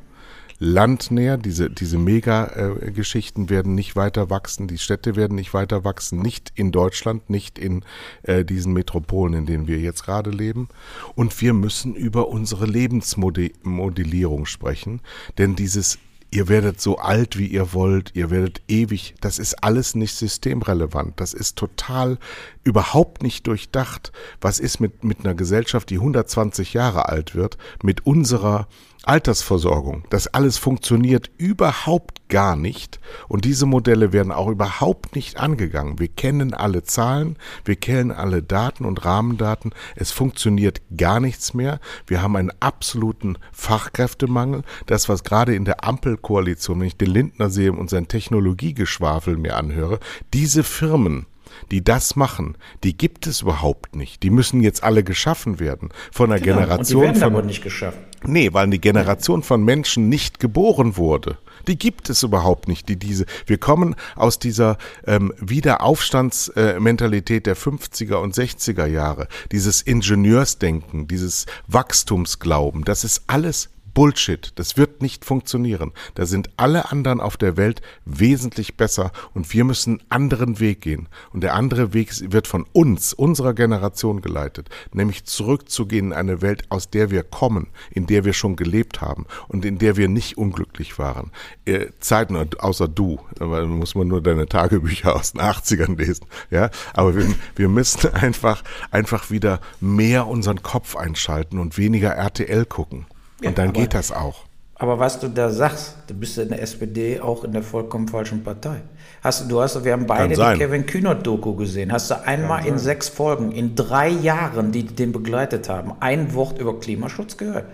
[0.65, 1.37] landnäher.
[1.37, 6.73] Diese, diese Mega-Geschichten werden nicht weiter wachsen, die Städte werden nicht weiter wachsen, nicht in
[6.73, 7.85] Deutschland, nicht in
[8.23, 10.69] äh, diesen Metropolen, in denen wir jetzt gerade leben.
[11.15, 15.01] Und wir müssen über unsere Lebensmodellierung sprechen,
[15.39, 15.99] denn dieses
[16.31, 21.21] ihr werdet so alt, wie ihr wollt, ihr werdet ewig, das ist alles nicht systemrelevant,
[21.21, 22.19] das ist total
[22.65, 24.11] überhaupt nicht durchdacht.
[24.41, 28.67] Was ist mit, mit einer Gesellschaft, die 120 Jahre alt wird, mit unserer
[29.07, 30.05] Altersversorgung.
[30.11, 35.99] Das alles funktioniert überhaupt gar nicht und diese Modelle werden auch überhaupt nicht angegangen.
[35.99, 39.73] Wir kennen alle Zahlen, wir kennen alle Daten und Rahmendaten.
[39.95, 41.81] Es funktioniert gar nichts mehr.
[42.07, 44.63] Wir haben einen absoluten Fachkräftemangel.
[44.87, 49.57] Das, was gerade in der Ampelkoalition, wenn ich den Lindner sehe und sein Technologiegeschwafel mir
[49.57, 50.01] anhöre,
[50.33, 51.27] diese Firmen,
[51.71, 54.23] die das machen, die gibt es überhaupt nicht.
[54.23, 57.47] Die müssen jetzt alle geschaffen werden von einer genau, Generation und die werden von aber
[57.47, 58.01] nicht geschaffen.
[58.27, 61.39] Nee, weil eine Generation von Menschen nicht geboren wurde.
[61.69, 63.27] Die gibt es überhaupt nicht, die diese.
[63.47, 72.85] Wir kommen aus dieser ähm, Wiederaufstandsmentalität der 50er und 60er Jahre, dieses Ingenieursdenken, dieses Wachstumsglauben,
[72.85, 74.53] das ist alles Bullshit.
[74.57, 75.93] Das wird nicht funktionieren.
[76.15, 80.81] Da sind alle anderen auf der Welt wesentlich besser und wir müssen einen anderen Weg
[80.81, 81.09] gehen.
[81.33, 86.65] Und der andere Weg wird von uns, unserer Generation geleitet, nämlich zurückzugehen in eine Welt,
[86.71, 90.37] aus der wir kommen, in der wir schon gelebt haben und in der wir nicht
[90.37, 91.31] unglücklich waren.
[91.65, 96.71] Äh, Zeiten, außer du, da muss man nur deine Tagebücher aus den 80ern lesen, ja.
[96.93, 103.07] Aber wir, wir müssen einfach, einfach wieder mehr unseren Kopf einschalten und weniger RTL gucken.
[103.43, 104.45] Ja, und dann aber, geht das auch.
[104.77, 108.43] Aber was du da sagst, du bist in der SPD auch in der vollkommen falschen
[108.43, 108.83] Partei.
[109.23, 111.93] Hast, du hast, wir haben beide die Kevin Kühnert-Doku gesehen.
[111.93, 116.59] Hast du einmal in sechs Folgen, in drei Jahren, die den begleitet haben, ein Wort
[116.59, 117.67] über Klimaschutz gehört?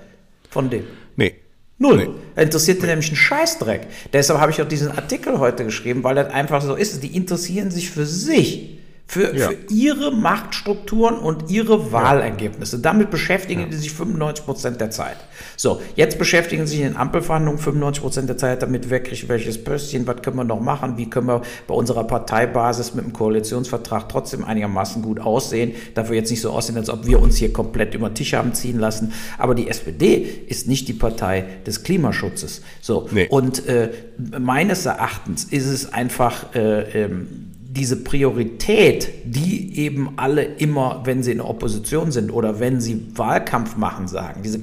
[0.50, 0.84] Von dem?
[1.16, 1.34] Nee.
[1.78, 2.14] Null.
[2.36, 2.42] Nee.
[2.42, 2.88] Interessiert nee.
[2.88, 3.86] nämlich einen Scheißdreck.
[4.12, 7.02] Deshalb habe ich auch diesen Artikel heute geschrieben, weil das einfach so ist.
[7.02, 8.79] Die interessieren sich für sich
[9.10, 9.48] für, ja.
[9.48, 12.78] für ihre Machtstrukturen und ihre Wahlergebnisse.
[12.78, 13.66] Damit beschäftigen ja.
[13.72, 15.16] sie sich 95 Prozent der Zeit.
[15.56, 19.64] So, jetzt beschäftigen sie sich in Ampelverhandlungen 95 Prozent der Zeit damit, wer kriegt welches
[19.64, 24.08] Pöstchen, was können wir noch machen, wie können wir bei unserer Parteibasis mit dem Koalitionsvertrag
[24.08, 25.72] trotzdem einigermaßen gut aussehen.
[25.94, 28.54] Dafür jetzt nicht so aussehen, als ob wir uns hier komplett über den Tisch haben
[28.54, 29.12] ziehen lassen.
[29.38, 32.62] Aber die SPD ist nicht die Partei des Klimaschutzes.
[32.80, 33.26] So, nee.
[33.28, 33.90] und äh,
[34.38, 41.30] meines Erachtens ist es einfach äh, ähm, diese Priorität, die eben alle immer, wenn sie
[41.30, 44.60] in der Opposition sind oder wenn sie Wahlkampf machen, sagen, diese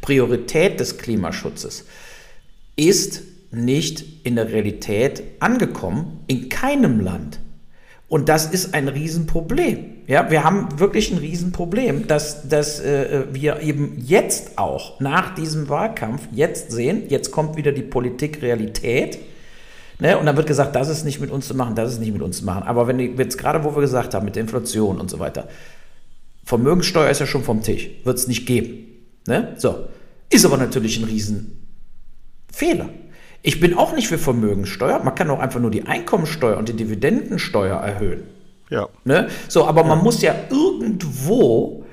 [0.00, 1.84] Priorität des Klimaschutzes
[2.76, 7.40] ist nicht in der Realität angekommen, in keinem Land.
[8.08, 9.84] Und das ist ein Riesenproblem.
[10.06, 15.68] Ja, wir haben wirklich ein Riesenproblem, dass, dass äh, wir eben jetzt auch nach diesem
[15.68, 19.18] Wahlkampf jetzt sehen, jetzt kommt wieder die Politik-Realität
[19.98, 20.18] Ne?
[20.18, 22.22] Und dann wird gesagt, das ist nicht mit uns zu machen, das ist nicht mit
[22.22, 22.64] uns zu machen.
[22.64, 25.48] Aber wenn jetzt gerade, wo wir gesagt haben, mit der Inflation und so weiter,
[26.44, 28.86] Vermögenssteuer ist ja schon vom Tisch, wird es nicht geben.
[29.26, 29.54] Ne?
[29.56, 29.88] So.
[30.28, 32.88] Ist aber natürlich ein Riesenfehler.
[33.42, 35.02] Ich bin auch nicht für Vermögensteuer.
[35.02, 38.24] Man kann auch einfach nur die Einkommensteuer und die Dividendensteuer erhöhen.
[38.70, 38.88] Ja.
[39.04, 39.28] Ne?
[39.48, 41.84] So, aber man muss ja irgendwo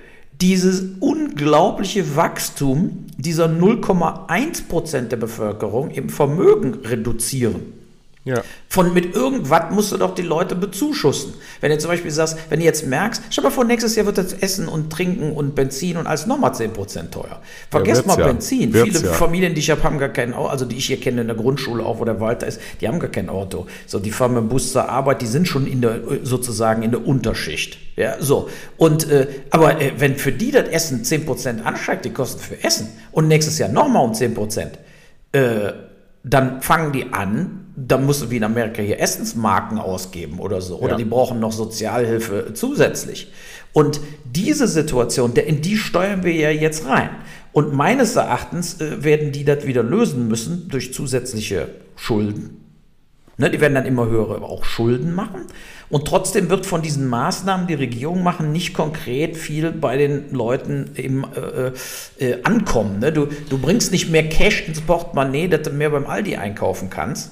[0.41, 7.82] dieses unglaubliche Wachstum dieser 0,1 Prozent der Bevölkerung im Vermögen reduzieren.
[8.25, 8.41] Ja.
[8.69, 11.33] Von mit irgendwas musst du doch die Leute bezuschussen.
[11.59, 14.17] Wenn du zum Beispiel sagst, wenn du jetzt merkst, stell mal vor, nächstes Jahr wird
[14.17, 17.41] das Essen und Trinken und Benzin und alles nochmal 10% teuer.
[17.69, 18.27] Vergesst Ja, mal ja.
[18.27, 18.73] Benzin.
[18.73, 19.13] Wird's Viele.
[19.13, 21.35] Familien, die ich habe, haben gar kein Auto, also die ich hier kenne in der
[21.35, 23.67] Grundschule, auch wo der Walter ist, die haben gar kein Auto.
[23.87, 26.91] So, die fahren mit dem Bus zur Arbeit, die sind schon in der, sozusagen in
[26.91, 27.77] der Unterschicht.
[27.97, 28.49] Ja, so.
[28.77, 32.87] Und, äh, aber äh, wenn für die das Essen 10% ansteigt, die Kosten für Essen,
[33.11, 34.69] und nächstes Jahr nochmal um 10%,
[35.33, 35.73] äh,
[36.23, 40.77] dann fangen die an, dann musst du wie in Amerika hier Essensmarken ausgeben oder so.
[40.77, 40.97] Oder Ja.
[40.97, 43.31] die brauchen noch Sozialhilfe zusätzlich.
[43.73, 47.09] Und diese Situation, in die steuern wir ja jetzt rein.
[47.51, 52.59] Und meines Erachtens äh, werden die das wieder lösen müssen durch zusätzliche Schulden.
[53.37, 55.47] Ne, die werden dann immer höhere auch Schulden machen.
[55.89, 60.91] Und trotzdem wird von diesen Maßnahmen, die Regierung machen, nicht konkret viel bei den Leuten
[60.93, 61.71] im äh,
[62.23, 62.99] äh, ankommen.
[62.99, 63.11] Ne?
[63.11, 67.31] Du, du bringst nicht mehr Cash ins Portemonnaie, dass du mehr beim Aldi einkaufen kannst.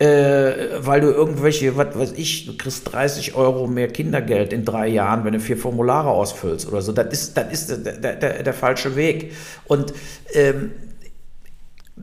[0.00, 4.86] Äh, weil du irgendwelche, was weiß ich, du kriegst 30 Euro mehr Kindergeld in drei
[4.86, 6.92] Jahren, wenn du vier Formulare ausfüllst oder so.
[6.92, 9.32] Das ist, das ist der, der, der, falsche Weg.
[9.66, 9.92] Und
[10.34, 10.70] ähm,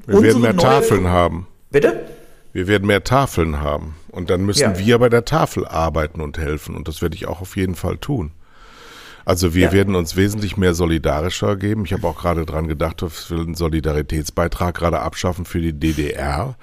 [0.07, 1.47] Wir werden mehr Tafeln haben.
[1.71, 2.01] Bitte?
[2.51, 3.95] Wir werden mehr Tafeln haben.
[4.11, 4.77] Und dann müssen Ja.
[4.77, 6.75] wir bei der Tafel arbeiten und helfen.
[6.75, 8.31] Und das werde ich auch auf jeden Fall tun.
[9.25, 9.71] Also wir Ja.
[9.73, 11.83] werden uns wesentlich mehr solidarischer geben.
[11.85, 16.55] Ich habe auch gerade dran gedacht, dass wir einen Solidaritätsbeitrag gerade abschaffen für die DDR.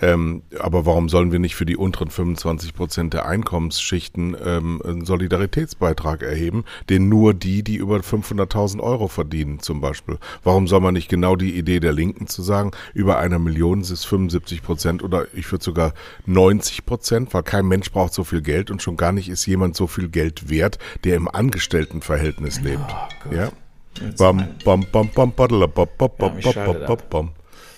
[0.00, 5.04] Ähm, aber warum sollen wir nicht für die unteren 25 Prozent der Einkommensschichten ähm, einen
[5.04, 10.18] Solidaritätsbeitrag erheben, den nur die, die über 500.000 Euro verdienen zum Beispiel?
[10.44, 13.90] Warum soll man nicht genau die Idee der Linken zu sagen, über einer Million ist
[13.90, 15.94] es 75 Prozent oder ich würde sogar
[16.26, 19.74] 90 Prozent, weil kein Mensch braucht so viel Geld und schon gar nicht ist jemand
[19.76, 22.86] so viel Geld wert, der im Angestelltenverhältnis lebt.
[23.24, 23.32] Gott.
[23.32, 23.48] ja?
[24.00, 26.92] Jetzt Bam, mein- bam, bam, bam, badala, bam, bam, Ja, bam, mich bam, schaltet bam,
[26.98, 27.10] ab.
[27.10, 27.30] bam.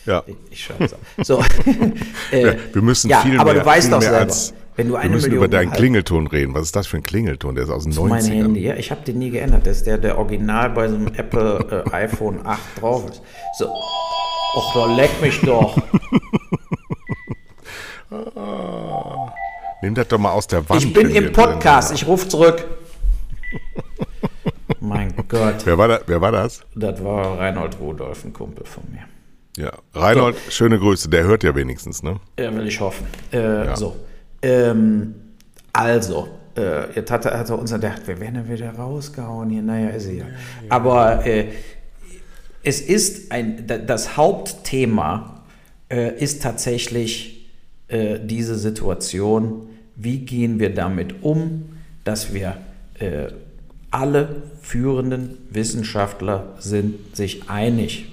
[0.07, 0.25] Ja.
[0.51, 0.77] Ich ab.
[1.23, 1.39] So.
[2.31, 5.01] äh, wir müssen ja, viel aber mehr, du weißt doch selber, als, wenn du wir
[5.01, 6.55] eine müssen Million über deinen halt- Klingelton reden.
[6.55, 7.55] Was ist das für ein Klingelton?
[7.55, 8.43] Der ist aus den Das ist mein 90ern.
[8.45, 8.75] Handy, ja.
[8.77, 9.67] Ich habe den nie geändert.
[9.67, 13.21] Das ist der, der original bei so einem Apple äh, iPhone 8 drauf ist.
[13.59, 13.69] So.
[13.69, 15.77] Och, da leck mich doch.
[19.83, 20.83] Nimm das doch mal aus der Wand.
[20.83, 21.93] Ich bin im wir Podcast.
[21.93, 22.67] Ich rufe zurück.
[24.81, 25.65] mein Gott.
[25.65, 26.63] Wer war, da, wer war das?
[26.75, 29.05] Das war Reinhold Rudolf, ein Kumpel von mir.
[29.57, 29.73] Ja.
[29.95, 31.09] Reinhold, schöne Grüße.
[31.09, 32.21] Der hört ja wenigstens, ne?
[32.39, 33.07] Ja, will ich hoffen.
[33.33, 33.97] Äh, So.
[34.43, 35.15] Ähm,
[35.73, 39.63] also, äh, jetzt hat er, hat er uns gedacht, wir werden ja wieder rausgehauen hier.
[39.63, 40.25] Naja, ist er ja.
[40.69, 41.47] Aber äh,
[42.63, 45.43] es ist ein, da- das Hauptthema
[45.91, 47.49] äh, ist tatsächlich
[47.89, 49.69] äh, diese Situation.
[49.97, 52.57] Wie gehen wir damit um, dass wir
[52.99, 53.29] äh,
[53.91, 58.10] alle führenden Wissenschaftler sind sich einig.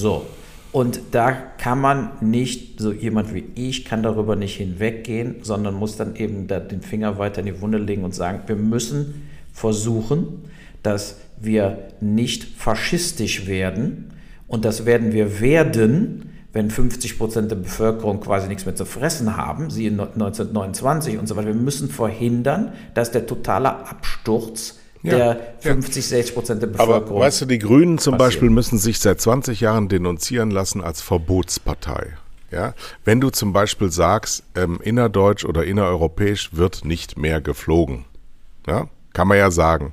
[0.00, 0.26] So,
[0.70, 5.96] und da kann man nicht, so jemand wie ich kann darüber nicht hinweggehen, sondern muss
[5.96, 10.44] dann eben da den Finger weiter in die Wunde legen und sagen, wir müssen versuchen,
[10.82, 14.12] dass wir nicht faschistisch werden.
[14.46, 19.36] Und das werden wir werden, wenn 50 Prozent der Bevölkerung quasi nichts mehr zu fressen
[19.36, 21.48] haben, sie in 1929 und so weiter.
[21.48, 27.20] Wir müssen verhindern, dass der totale Absturz Ja, der 50, 60 Prozent der Aber Bevölkerung
[27.20, 28.18] weißt du, die Grünen zum passiert.
[28.18, 32.16] Beispiel müssen sich seit 20 Jahren denunzieren lassen als Verbotspartei.
[32.50, 38.06] Ja, wenn du zum Beispiel sagst, ähm, innerdeutsch oder innereuropäisch wird nicht mehr geflogen,
[38.66, 39.92] ja, kann man ja sagen,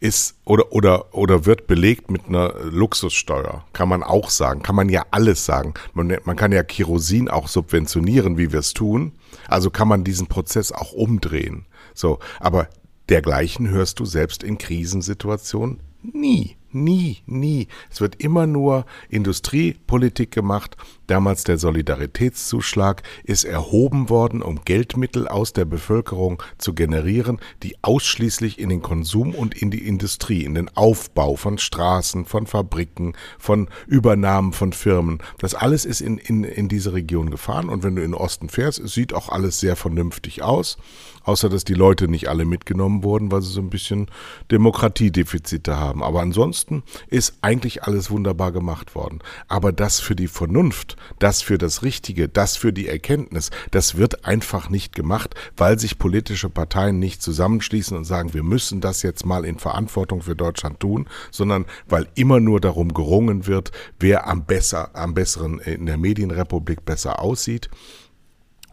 [0.00, 4.88] ist oder oder oder wird belegt mit einer Luxussteuer, kann man auch sagen, kann man
[4.88, 5.74] ja alles sagen.
[5.92, 9.12] Man, man kann ja Kerosin auch subventionieren, wie wir es tun.
[9.48, 11.66] Also kann man diesen Prozess auch umdrehen.
[11.94, 12.68] So, aber
[13.08, 16.56] dergleichen hörst du selbst in Krisensituationen nie.
[16.74, 17.68] Nie, nie.
[17.88, 20.76] Es wird immer nur Industriepolitik gemacht.
[21.06, 28.58] Damals der Solidaritätszuschlag ist erhoben worden, um Geldmittel aus der Bevölkerung zu generieren, die ausschließlich
[28.58, 33.68] in den Konsum und in die Industrie, in den Aufbau von Straßen, von Fabriken, von
[33.86, 35.18] Übernahmen von Firmen.
[35.38, 37.68] Das alles ist in, in, in diese Region gefahren.
[37.68, 40.76] Und wenn du in den Osten fährst, sieht auch alles sehr vernünftig aus.
[41.22, 44.08] Außer, dass die Leute nicht alle mitgenommen wurden, weil sie so ein bisschen
[44.50, 46.02] Demokratiedefizite haben.
[46.02, 49.20] Aber ansonsten ansonsten ist eigentlich alles wunderbar gemacht worden.
[49.48, 54.24] Aber das für die Vernunft, das für das Richtige, das für die Erkenntnis, das wird
[54.24, 59.26] einfach nicht gemacht, weil sich politische Parteien nicht zusammenschließen und sagen, wir müssen das jetzt
[59.26, 64.44] mal in Verantwortung für Deutschland tun, sondern weil immer nur darum gerungen wird, wer am
[64.44, 67.70] besser, am besseren in der Medienrepublik besser aussieht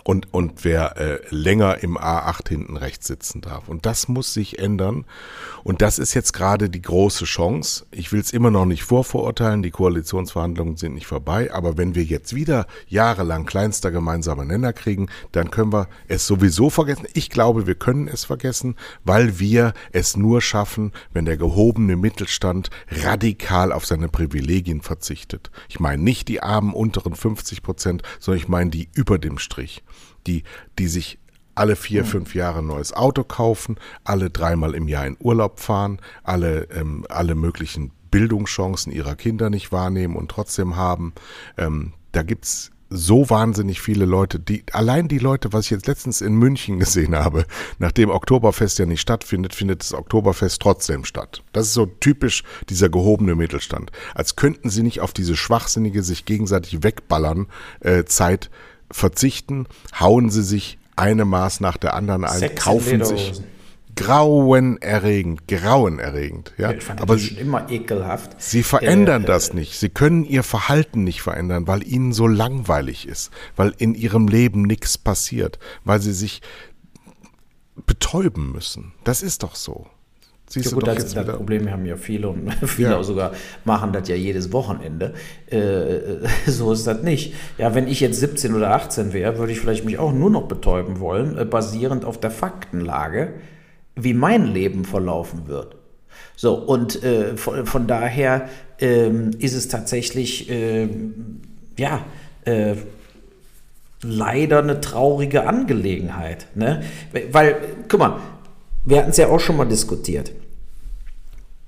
[0.03, 3.67] und, und wer äh, länger im A8 hinten rechts sitzen darf.
[3.67, 5.05] Und das muss sich ändern.
[5.63, 7.85] Und das ist jetzt gerade die große Chance.
[7.91, 12.03] Ich will es immer noch nicht vorverurteilen, die Koalitionsverhandlungen sind nicht vorbei, aber wenn wir
[12.03, 17.07] jetzt wieder jahrelang kleinster gemeinsamer Nenner kriegen, dann können wir es sowieso vergessen.
[17.13, 22.69] Ich glaube, wir können es vergessen, weil wir es nur schaffen, wenn der gehobene Mittelstand
[22.89, 25.51] radikal auf seine Privilegien verzichtet.
[25.69, 29.83] Ich meine nicht die armen unteren 50 Prozent, sondern ich meine die über dem Strich
[30.27, 30.43] die,
[30.79, 31.19] die sich
[31.55, 35.99] alle vier, fünf Jahre ein neues Auto kaufen, alle dreimal im Jahr in Urlaub fahren,
[36.23, 41.13] alle, ähm, alle möglichen Bildungschancen ihrer Kinder nicht wahrnehmen und trotzdem haben.
[41.57, 46.19] Ähm, da gibt's so wahnsinnig viele Leute, die, allein die Leute, was ich jetzt letztens
[46.19, 47.45] in München gesehen habe,
[47.79, 51.41] nachdem Oktoberfest ja nicht stattfindet, findet das Oktoberfest trotzdem statt.
[51.53, 53.91] Das ist so typisch dieser gehobene Mittelstand.
[54.13, 57.47] Als könnten sie nicht auf diese schwachsinnige, sich gegenseitig wegballern
[57.79, 58.49] äh, Zeit
[58.91, 59.67] verzichten,
[59.99, 63.41] hauen sie sich eine Maß nach der anderen ein, Sex kaufen sich
[63.95, 66.71] grauenerregend, grauenerregend, ja.
[66.71, 68.41] Ich fand aber sie, immer ekelhaft.
[68.41, 69.77] Sie verändern äh, das nicht.
[69.77, 74.63] Sie können ihr Verhalten nicht verändern, weil ihnen so langweilig ist, weil in ihrem Leben
[74.63, 76.41] nichts passiert, weil sie sich
[77.85, 78.93] betäuben müssen.
[79.03, 79.87] Das ist doch so.
[80.51, 83.03] Siehst ja, gut, das, das Problem haben ja viele und viele ja.
[83.03, 83.31] sogar
[83.63, 85.13] machen das ja jedes Wochenende.
[85.49, 87.33] Äh, so ist das nicht.
[87.57, 90.49] Ja, wenn ich jetzt 17 oder 18 wäre, würde ich vielleicht mich auch nur noch
[90.49, 93.35] betäuben wollen, äh, basierend auf der Faktenlage,
[93.95, 95.77] wie mein Leben verlaufen wird.
[96.35, 98.49] So, und äh, von, von, daher
[98.79, 101.39] ähm, ist es tatsächlich, ähm,
[101.77, 102.01] ja,
[102.43, 102.75] äh,
[104.03, 106.47] leider eine traurige Angelegenheit.
[106.55, 106.83] Ne?
[107.31, 107.55] Weil,
[107.87, 108.19] guck mal,
[108.85, 110.31] wir hatten es ja auch schon mal diskutiert.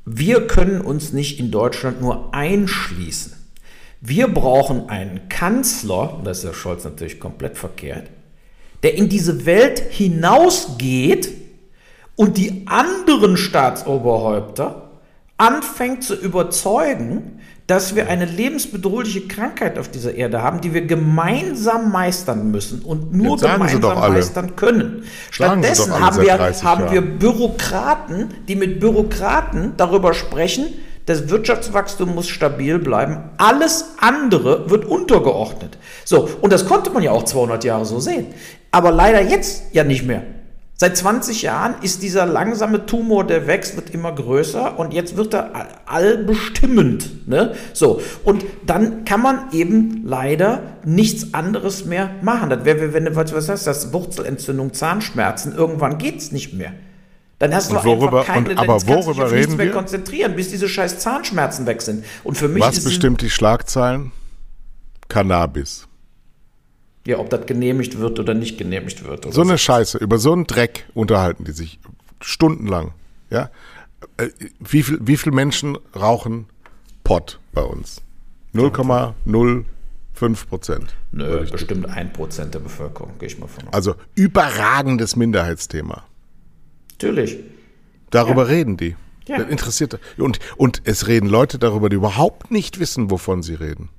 [0.05, 3.34] Wir können uns nicht in Deutschland nur einschließen.
[4.01, 8.09] Wir brauchen einen Kanzler, das ist ja Scholz natürlich komplett verkehrt,
[8.84, 11.30] der in diese Welt hinausgeht
[12.18, 14.91] und die anderen Staatsoberhäupter
[15.38, 21.91] anfängt zu überzeugen, dass wir eine lebensbedrohliche Krankheit auf dieser Erde haben, die wir gemeinsam
[21.91, 25.03] meistern müssen und nur gemeinsam meistern können.
[25.32, 30.66] Stattdessen haben wir, haben wir Bürokraten, die mit Bürokraten darüber sprechen,
[31.05, 33.18] das Wirtschaftswachstum muss stabil bleiben.
[33.38, 35.78] Alles andere wird untergeordnet.
[36.05, 38.28] So, und das konnte man ja auch 200 Jahre so sehen.
[38.72, 40.24] Aber leider jetzt ja nicht mehr.
[40.76, 45.34] Seit 20 Jahren ist dieser langsame Tumor, der wächst, wird immer größer und jetzt wird
[45.36, 47.28] er allbestimmend.
[47.28, 47.53] Ne?
[47.74, 52.49] So, und dann kann man eben leider nichts anderes mehr machen.
[52.49, 56.74] Das wäre, wenn du, was, was heißt das, Wurzelentzündung, Zahnschmerzen, irgendwann geht es nicht mehr.
[57.38, 59.74] Dann hast du worüber, einfach keine, und, aber worüber kannst du dich reden mehr wir?
[59.74, 62.03] konzentrieren, bis diese scheiß Zahnschmerzen weg sind.
[62.24, 64.11] Und für mich was bestimmt die Schlagzeilen?
[65.07, 65.88] Cannabis.
[67.06, 69.32] Ja, ob das genehmigt wird oder nicht genehmigt wird.
[69.34, 71.80] so eine Scheiße, über so einen Dreck unterhalten die sich
[72.22, 72.93] stundenlang.
[73.30, 73.49] Ja?
[74.18, 74.30] Äh,
[74.60, 76.45] wie viel, wie viele Menschen rauchen
[77.04, 78.01] Pott bei uns?
[78.54, 80.95] 0,05 Prozent.
[81.12, 83.74] Nö, bestimmt ein Prozent der Bevölkerung, gehe ich mal von aus.
[83.74, 86.04] Also überragendes Minderheitsthema.
[86.91, 87.39] Natürlich.
[88.12, 88.49] Darüber ja.
[88.49, 88.95] reden die.
[89.28, 89.39] Ja.
[89.39, 89.99] Das interessiert.
[90.18, 93.89] Und, und es reden Leute darüber, die überhaupt nicht wissen, wovon sie reden.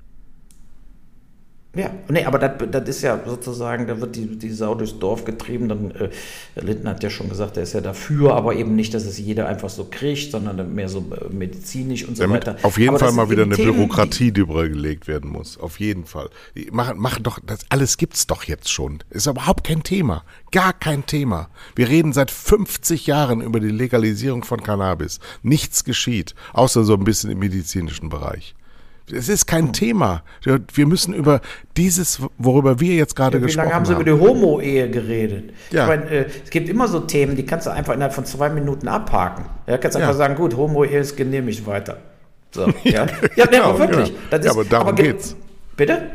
[1.75, 5.25] Ja, nee, aber das, das ist ja sozusagen, da wird die, die Sau durchs Dorf
[5.25, 5.67] getrieben.
[5.67, 6.09] Dann, äh,
[6.61, 9.47] Lindner hat ja schon gesagt, er ist ja dafür, aber eben nicht, dass es jeder
[9.47, 12.57] einfach so kriegt, sondern mehr so äh, medizinisch und so Damit weiter.
[12.63, 15.57] Auf jeden aber Fall mal wieder eine Themen, Bürokratie, die übergelegt werden muss.
[15.57, 16.29] Auf jeden Fall.
[16.71, 18.99] Machen, machen doch, das alles gibt's doch jetzt schon.
[19.09, 20.23] Ist überhaupt kein Thema.
[20.51, 21.49] Gar kein Thema.
[21.75, 25.19] Wir reden seit 50 Jahren über die Legalisierung von Cannabis.
[25.43, 28.55] Nichts geschieht, außer so ein bisschen im medizinischen Bereich.
[29.11, 30.23] Es ist kein Thema.
[30.43, 31.41] Wir müssen über
[31.77, 33.85] dieses, worüber wir jetzt gerade ja, gesprochen haben.
[33.85, 35.53] Wie lange haben Sie über die Homo-Ehe geredet?
[35.69, 35.83] Ja.
[35.83, 38.49] Ich meine, äh, es gibt immer so Themen, die kannst du einfach innerhalb von zwei
[38.49, 39.45] Minuten abhaken.
[39.67, 40.15] Ja, kannst einfach ja.
[40.15, 41.97] sagen, gut, Homo-Ehe ist genehmigt weiter.
[42.51, 44.13] So, ja, ja, genau, aber wirklich.
[44.29, 44.37] Genau.
[44.37, 45.35] Ist, ja, aber darum aber ge geht's.
[45.75, 46.09] Bitte?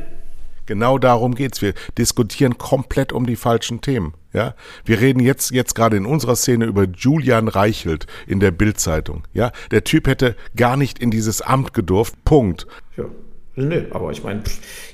[0.66, 1.62] Genau darum geht's.
[1.62, 4.14] Wir diskutieren komplett um die falschen Themen.
[4.32, 4.54] Ja,
[4.84, 9.24] wir reden jetzt jetzt gerade in unserer Szene über Julian Reichelt in der Bildzeitung.
[9.32, 12.14] Ja, der Typ hätte gar nicht in dieses Amt gedurft.
[12.24, 12.66] Punkt.
[12.96, 13.04] Ja.
[13.56, 14.42] Nö, aber ich meine,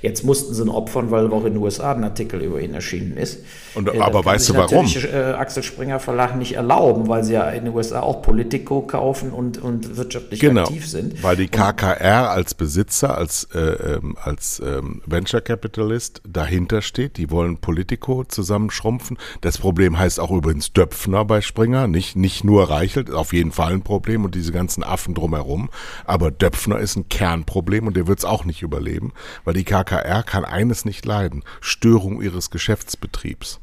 [0.00, 3.18] jetzt mussten sie ihn opfern, weil auch in den USA ein Artikel über ihn erschienen
[3.18, 3.40] ist.
[3.74, 4.86] Und, äh, aber weißt du warum?
[4.86, 9.30] Äh, Axel Springer Verlag nicht erlauben, weil sie ja in den USA auch Politico kaufen
[9.30, 11.22] und, und wirtschaftlich genau, aktiv sind.
[11.22, 17.18] Weil die KKR als Besitzer, als, äh, ähm, als ähm, Venture Capitalist dahinter steht.
[17.18, 19.18] Die wollen Politico zusammenschrumpfen.
[19.42, 23.74] Das Problem heißt auch übrigens Döpfner bei Springer, nicht, nicht nur Reichelt, auf jeden Fall
[23.74, 25.68] ein Problem und diese ganzen Affen drumherum.
[26.06, 29.12] Aber Döpfner ist ein Kernproblem und der wird es auch nicht überleben,
[29.44, 33.60] weil die KKR kann eines nicht leiden, Störung ihres Geschäftsbetriebs.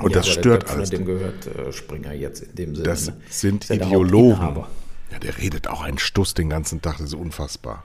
[0.00, 0.90] Und ja, das stört alles.
[0.90, 2.88] Dem gehört äh, Springer jetzt in dem Sinne.
[2.88, 3.16] Das ne?
[3.28, 4.64] sind Ideologen.
[5.12, 7.84] Ja, der redet auch einen Stuss den ganzen Tag, das ist unfassbar.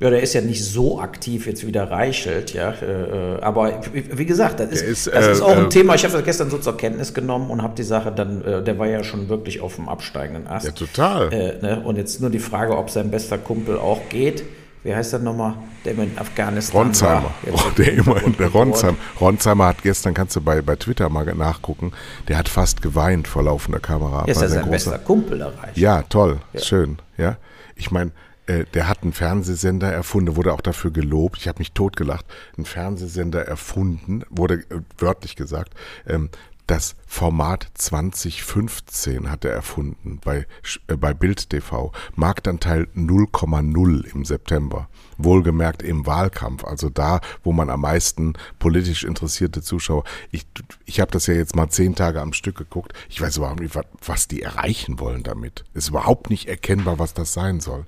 [0.00, 2.72] Ja, der ist ja nicht so aktiv jetzt wieder Reichelt, ja.
[2.72, 5.94] Äh, äh aber wie gesagt, das ist, ist, das ist äh, auch ein äh, Thema.
[5.94, 8.86] Ich habe das gestern so zur Kenntnis genommen und habe die Sache dann, der war
[8.86, 10.66] ja schon wirklich auf dem absteigenden Ast.
[10.66, 11.28] Ja, total.
[11.28, 11.82] Ne?
[11.84, 14.44] Und jetzt nur die Frage, ob sein bester Kumpel auch geht
[14.82, 15.54] wie heißt er nochmal,
[15.84, 17.24] der immer in Afghanistan Ronsheimer.
[17.24, 17.34] war.
[17.52, 18.96] Oh, der immer in der Ronsheimer.
[19.20, 21.92] Ronsheimer hat gestern, kannst du bei, bei Twitter mal nachgucken,
[22.28, 24.24] der hat fast geweint vor laufender Kamera.
[24.26, 25.76] Ja, ist ja sein großer, bester Kumpel erreicht.
[25.76, 26.60] Ja, toll, ja.
[26.60, 26.98] schön.
[27.18, 27.36] Ja,
[27.76, 28.12] ich meine,
[28.50, 31.38] äh, der hat einen Fernsehsender erfunden, wurde auch dafür gelobt.
[31.38, 32.26] Ich habe mich totgelacht.
[32.58, 35.74] Ein Fernsehsender erfunden, wurde äh, wörtlich gesagt,
[36.06, 36.30] ähm,
[36.70, 40.46] das Format 2015 hat er erfunden bei,
[40.86, 41.90] äh, bei Bild TV.
[42.14, 44.88] Marktanteil 0,0 im September.
[45.18, 50.04] Wohlgemerkt im Wahlkampf, also da, wo man am meisten politisch interessierte Zuschauer.
[50.30, 50.46] Ich,
[50.84, 52.92] ich habe das ja jetzt mal zehn Tage am Stück geguckt.
[53.08, 55.64] Ich weiß überhaupt nicht, was die erreichen wollen damit.
[55.74, 57.84] Ist überhaupt nicht erkennbar, was das sein soll.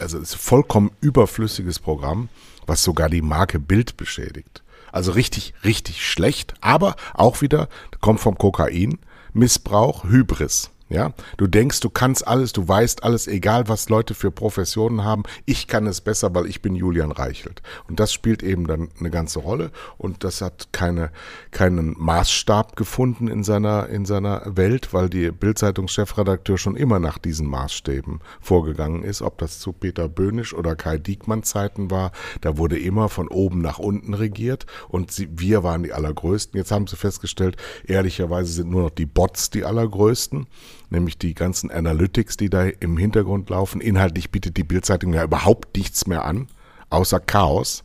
[0.00, 2.28] Also es ist vollkommen überflüssiges Programm,
[2.66, 4.62] was sogar die Marke Bild beschädigt.
[4.92, 6.54] Also richtig, richtig schlecht.
[6.60, 7.68] Aber auch wieder,
[8.00, 8.98] kommt vom Kokain,
[9.32, 10.70] Missbrauch, Hybris.
[10.90, 15.24] Ja, du denkst, du kannst alles, du weißt alles, egal was Leute für Professionen haben.
[15.44, 17.60] Ich kann es besser, weil ich bin Julian Reichelt.
[17.88, 19.70] Und das spielt eben dann eine ganze Rolle.
[19.98, 21.10] Und das hat keine,
[21.50, 27.48] keinen Maßstab gefunden in seiner, in seiner Welt, weil die Bildzeitungschefredakteur schon immer nach diesen
[27.48, 29.20] Maßstäben vorgegangen ist.
[29.20, 33.60] Ob das zu Peter Böhnisch oder Kai Diekmann Zeiten war, da wurde immer von oben
[33.60, 34.64] nach unten regiert.
[34.88, 36.56] Und sie, wir waren die Allergrößten.
[36.56, 40.46] Jetzt haben sie festgestellt, ehrlicherweise sind nur noch die Bots die Allergrößten
[40.90, 43.80] nämlich die ganzen Analytics, die da im Hintergrund laufen.
[43.80, 46.48] Inhaltlich bietet die Bildzeitung ja überhaupt nichts mehr an,
[46.90, 47.84] außer Chaos.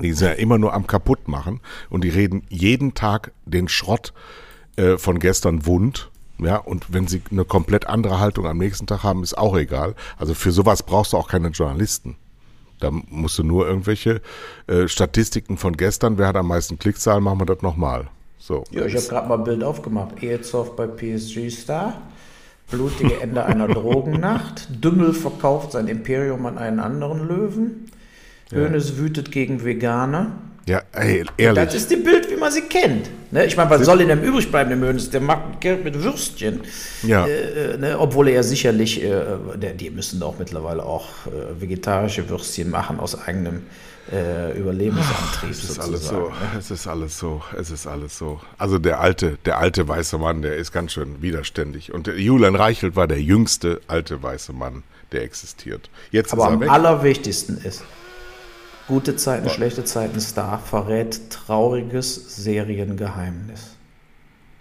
[0.00, 4.12] Die sind ja immer nur am kaputt machen und die reden jeden Tag den Schrott
[4.76, 6.10] äh, von gestern wund.
[6.38, 9.94] Ja, und wenn sie eine komplett andere Haltung am nächsten Tag haben, ist auch egal.
[10.18, 12.16] Also für sowas brauchst du auch keine Journalisten.
[12.78, 14.20] Da musst du nur irgendwelche
[14.66, 18.10] äh, Statistiken von gestern, wer hat am meisten Klickzahlen, machen wir das nochmal.
[18.46, 18.62] So.
[18.70, 20.22] Ja, ich habe gerade mal ein Bild aufgemacht.
[20.22, 22.00] Ehezoff bei PSG Star.
[22.70, 24.68] Blutige Ende einer Drogennacht.
[24.70, 27.90] Dümmel verkauft sein Imperium an einen anderen Löwen.
[28.52, 28.98] Hönes ja.
[28.98, 30.30] wütet gegen Veganer.
[30.68, 31.64] Ja, ey, ehrlich.
[31.64, 33.10] Das ist die Bild, wie man sie kennt.
[33.32, 33.46] Ne?
[33.46, 35.10] Ich meine, was soll in dem übrig bleiben, dem Hönes?
[35.10, 36.60] Der macht Geld mit Würstchen.
[37.02, 37.26] Ja.
[37.26, 37.98] Äh, äh, ne?
[37.98, 39.22] Obwohl er sicherlich, äh,
[39.56, 43.62] der, die müssen auch mittlerweile auch äh, vegetarische Würstchen machen aus eigenem
[44.12, 45.50] äh, Überlebensantrieb.
[45.50, 48.40] Es ist alles so, es ist alles so, es ist alles so.
[48.58, 51.92] Also der alte, der alte weiße Mann, der ist ganz schön widerständig.
[51.92, 54.82] Und Julian Reichelt war der jüngste alte weiße Mann,
[55.12, 55.90] der existiert.
[56.10, 56.70] Jetzt Aber er am weg.
[56.70, 57.82] allerwichtigsten ist,
[58.86, 59.52] gute Zeiten, ja.
[59.52, 63.76] schlechte Zeiten, Star verrät trauriges Seriengeheimnis.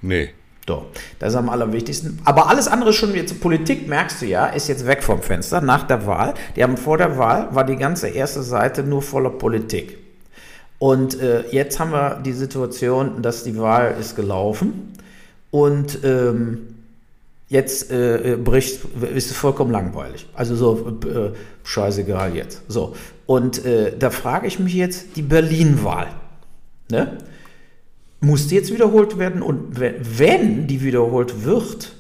[0.02, 0.34] Nee.
[0.68, 0.88] So,
[1.20, 2.20] das ist am allerwichtigsten.
[2.26, 5.84] Aber alles andere schon jetzt, Politik, merkst du ja, ist jetzt weg vom Fenster nach
[5.84, 6.34] der Wahl.
[6.56, 10.00] Die haben vor der Wahl, war die ganze erste Seite nur voller Politik.
[10.80, 14.94] Und äh, jetzt haben wir die Situation, dass die Wahl ist gelaufen
[15.52, 16.76] und ähm,
[17.48, 18.82] jetzt äh, bricht,
[19.14, 20.28] ist es vollkommen langweilig.
[20.34, 21.32] Also so, äh,
[21.64, 22.64] scheißegal jetzt.
[22.68, 22.96] So,
[23.26, 26.08] und äh, da frage ich mich jetzt, die Berlin-Wahl.
[26.90, 27.18] Ne?
[28.26, 31.96] Muss die jetzt wiederholt werden und wenn die wiederholt wird,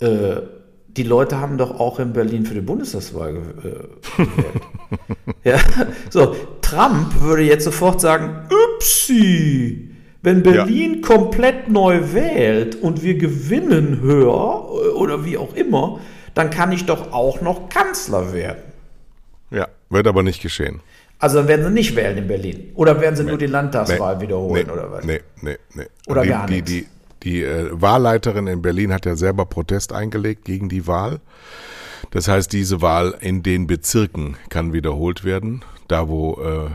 [0.00, 0.42] äh,
[0.88, 4.62] die Leute haben doch auch in Berlin für die Bundestagswahl äh, gewählt.
[5.44, 5.58] ja,
[6.10, 9.90] so, Trump würde jetzt sofort sagen, Upsi,
[10.22, 11.00] wenn Berlin ja.
[11.06, 16.00] komplett neu wählt und wir gewinnen höher oder wie auch immer,
[16.34, 18.62] dann kann ich doch auch noch Kanzler werden.
[19.50, 20.80] Ja, wird aber nicht geschehen.
[21.18, 22.70] Also dann werden sie nicht wählen in Berlin.
[22.74, 25.04] Oder werden sie nee, nur die Landtagswahl nee, wiederholen nee, oder was?
[25.04, 25.86] Nee, nee, nee.
[26.06, 26.70] Oder die, gar die, nichts.
[26.70, 26.86] Die,
[27.24, 31.20] die äh, Wahlleiterin in Berlin hat ja selber Protest eingelegt gegen die Wahl.
[32.10, 36.70] Das heißt, diese Wahl in den Bezirken kann wiederholt werden, da wo äh, äh,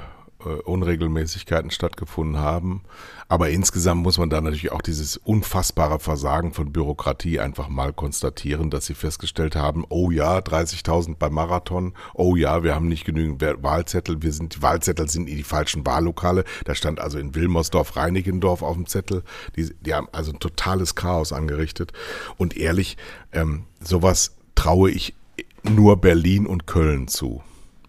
[0.46, 2.84] Unregelmäßigkeiten stattgefunden haben.
[3.28, 8.70] Aber insgesamt muss man da natürlich auch dieses unfassbare Versagen von Bürokratie einfach mal konstatieren,
[8.70, 13.42] dass sie festgestellt haben, oh ja, 30.000 beim Marathon, oh ja, wir haben nicht genügend
[13.42, 16.44] Wahlzettel, wir sind, die Wahlzettel sind in die falschen Wahllokale.
[16.66, 19.24] Da stand also in Wilmersdorf, Reinigendorf auf dem Zettel.
[19.56, 21.94] Die, die haben also ein totales Chaos angerichtet.
[22.38, 22.98] Und ehrlich,
[23.32, 25.16] ähm, sowas traue ich
[25.64, 27.42] nur Berlin und Köln zu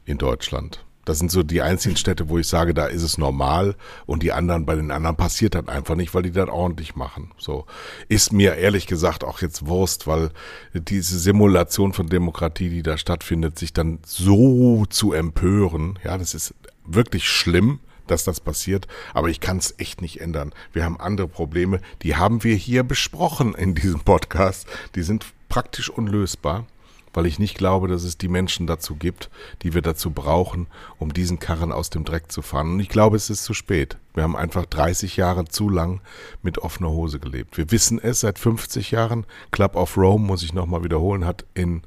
[0.04, 0.84] in Deutschland.
[1.04, 3.76] Das sind so die einzigen Städte, wo ich sage, da ist es normal
[4.06, 7.32] und die anderen, bei den anderen passiert das einfach nicht, weil die das ordentlich machen.
[7.38, 7.66] So
[8.08, 10.30] ist mir ehrlich gesagt auch jetzt Wurst, weil
[10.72, 16.54] diese Simulation von Demokratie, die da stattfindet, sich dann so zu empören, ja, das ist
[16.84, 20.52] wirklich schlimm dass das passiert, aber ich kann es echt nicht ändern.
[20.74, 25.88] Wir haben andere Probleme, die haben wir hier besprochen in diesem Podcast, die sind praktisch
[25.88, 26.66] unlösbar
[27.14, 29.30] weil ich nicht glaube, dass es die Menschen dazu gibt,
[29.62, 30.66] die wir dazu brauchen,
[30.98, 32.72] um diesen Karren aus dem Dreck zu fahren.
[32.72, 33.96] Und ich glaube, es ist zu spät.
[34.12, 36.00] Wir haben einfach 30 Jahre zu lang
[36.42, 37.56] mit offener Hose gelebt.
[37.56, 39.26] Wir wissen es seit 50 Jahren.
[39.50, 41.82] Club of Rome, muss ich nochmal wiederholen, hat in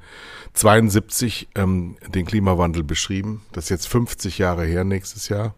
[0.53, 3.43] 72 ähm, den Klimawandel beschrieben.
[3.51, 5.55] Das ist jetzt 50 Jahre her nächstes Jahr.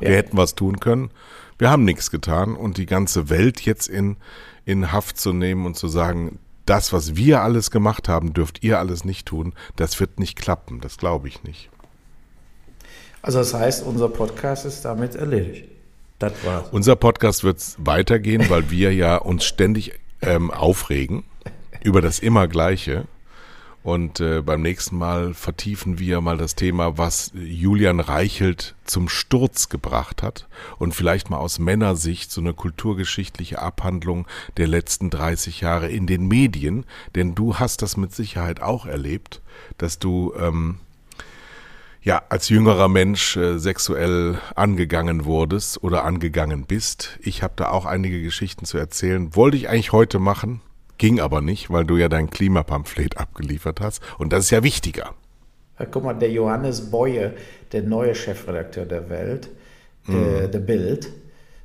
[0.00, 0.08] Ja.
[0.08, 1.10] Wir hätten was tun können.
[1.58, 4.16] Wir haben nichts getan und die ganze Welt jetzt in,
[4.64, 8.78] in Haft zu nehmen und zu sagen, das, was wir alles gemacht haben, dürft ihr
[8.78, 9.54] alles nicht tun.
[9.76, 11.70] Das wird nicht klappen, das glaube ich nicht.
[13.22, 15.68] Also das heißt, unser Podcast ist damit erledigt.
[16.18, 16.68] Das war's.
[16.70, 21.24] Unser Podcast wird weitergehen, weil wir ja uns ständig ähm, aufregen
[21.82, 23.06] über das immer Gleiche.
[23.82, 29.68] Und äh, beim nächsten Mal vertiefen wir mal das Thema, was Julian Reichelt zum Sturz
[29.68, 30.46] gebracht hat
[30.78, 34.26] und vielleicht mal aus Männersicht so eine kulturgeschichtliche Abhandlung
[34.56, 36.84] der letzten 30 Jahre in den Medien,
[37.16, 39.42] denn du hast das mit Sicherheit auch erlebt,
[39.78, 40.78] dass du ähm,
[42.02, 47.18] ja als jüngerer Mensch äh, sexuell angegangen wurdest oder angegangen bist.
[47.20, 49.34] Ich habe da auch einige Geschichten zu erzählen.
[49.34, 50.60] Wollte ich eigentlich heute machen,
[51.02, 54.00] Ging aber nicht, weil du ja dein Klimapamphlet abgeliefert hast.
[54.18, 55.16] Und das ist ja wichtiger.
[55.90, 57.32] Guck mal, der Johannes Boye,
[57.72, 59.48] der neue Chefredakteur der Welt,
[60.06, 60.44] äh, mhm.
[60.44, 61.08] äh, der Bild,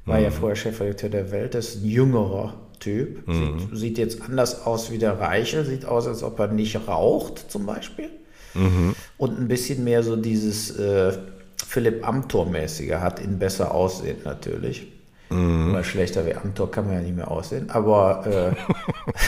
[0.05, 0.23] war mhm.
[0.23, 3.27] ja vorher Chefredakteur der Welt, das ist ein jüngerer Typ.
[3.27, 3.59] Mhm.
[3.59, 7.51] Sieht, sieht, jetzt anders aus wie der Reiche, sieht aus, als ob er nicht raucht,
[7.51, 8.09] zum Beispiel.
[8.55, 8.95] Mhm.
[9.19, 11.15] Und ein bisschen mehr so dieses äh,
[11.63, 14.87] Philipp Amthor-mäßige, hat ihn besser aussehen natürlich.
[15.29, 15.73] Mhm.
[15.73, 17.69] Weil schlechter wie Amtor kann man ja nicht mehr aussehen.
[17.69, 18.55] Aber, äh,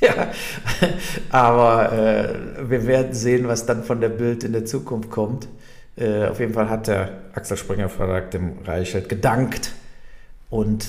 [0.00, 0.30] ja,
[1.30, 5.48] aber äh, wir werden sehen, was dann von der Bild in der Zukunft kommt.
[5.96, 9.72] Äh, auf jeden Fall hat der Axel Springer Verlag dem Reichelt gedankt
[10.50, 10.86] und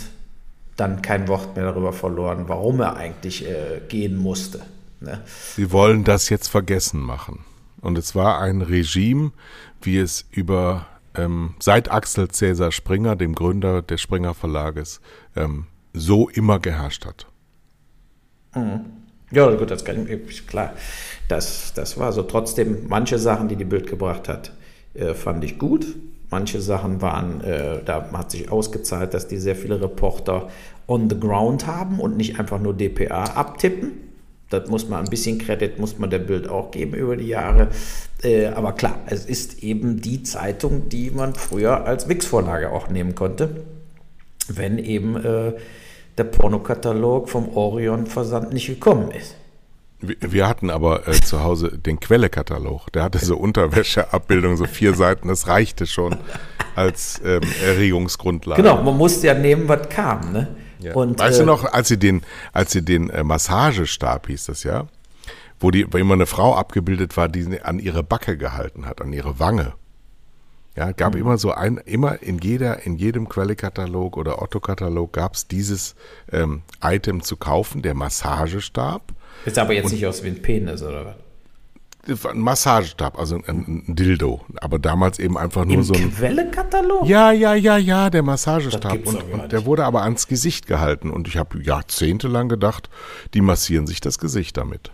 [0.76, 4.62] dann kein Wort mehr darüber verloren, warum er eigentlich äh, gehen musste.
[5.02, 5.22] Ne?
[5.56, 7.46] Sie wollen das jetzt vergessen machen.
[7.82, 9.32] Und es war ein Regime,
[9.82, 10.86] wie es über
[11.16, 15.02] ähm, seit Axel Cäsar Springer, dem Gründer des Springer Verlages,
[15.36, 17.28] ähm, so immer geherrscht hat.
[18.56, 18.99] Mhm.
[19.32, 20.74] Ja, gut, das kann ich, klar.
[21.28, 22.24] Das, das war so.
[22.24, 24.54] Trotzdem, manche Sachen, die die Bild gebracht hat,
[24.96, 25.86] äh, fand ich gut.
[26.32, 30.50] Manche Sachen waren, äh, da hat sich ausgezahlt, dass die sehr viele Reporter
[30.88, 34.10] on the ground haben und nicht einfach nur DPA abtippen.
[34.50, 37.68] Das muss man ein bisschen Kredit muss man der Bild auch geben über die Jahre.
[38.24, 43.14] Äh, aber klar, es ist eben die Zeitung, die man früher als Wix-Vorlage auch nehmen
[43.14, 43.50] konnte,
[44.48, 45.54] wenn eben äh,
[46.20, 49.36] der Pornokatalog vom Orion-Versand nicht gekommen ist.
[50.02, 52.92] Wir hatten aber äh, zu Hause den Quellekatalog.
[52.94, 55.28] Der hatte so Unterwäscheabbildungen, so vier Seiten.
[55.28, 56.18] Das reichte schon
[56.76, 58.62] als ähm, Erregungsgrundlage.
[58.62, 60.32] Genau, man musste ja nehmen, was kam.
[60.32, 60.56] Ne?
[60.80, 60.94] Ja.
[60.94, 62.22] Und, weißt äh, du noch, als sie den,
[62.54, 64.88] als sie den äh, Massagestab hieß das ja,
[65.60, 69.12] wo die, wo immer eine Frau abgebildet war, die an ihre Backe gehalten hat, an
[69.12, 69.74] ihre Wange.
[70.80, 71.20] Ja, gab mhm.
[71.20, 75.94] immer so ein, immer in jeder, in jedem Quellekatalog oder Otto-Katalog gab es dieses
[76.32, 79.12] ähm, Item zu kaufen, der Massagestab.
[79.44, 81.16] Ist aber jetzt Und, nicht aus wie ein Penis, oder was?
[82.32, 84.40] ein Massagestab, also ein, ein, Dildo.
[84.62, 86.16] Aber damals eben einfach nur Im so ein.
[86.16, 87.10] Quellekatalog?
[87.10, 89.06] Ja, ja, ja, ja, der Massagestab.
[89.06, 91.10] Und, und der wurde aber ans Gesicht gehalten.
[91.10, 92.90] Und ich habe jahrzehntelang gedacht,
[93.34, 94.92] die massieren sich das Gesicht damit.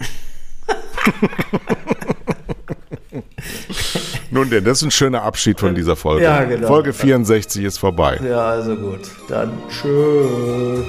[4.30, 6.24] Nun denn, das ist ein schöner Abschied von dieser Folge.
[6.24, 6.68] Ja, genau.
[6.68, 8.20] Folge 64 ist vorbei.
[8.24, 9.00] Ja, also gut.
[9.28, 10.84] Dann tschüss.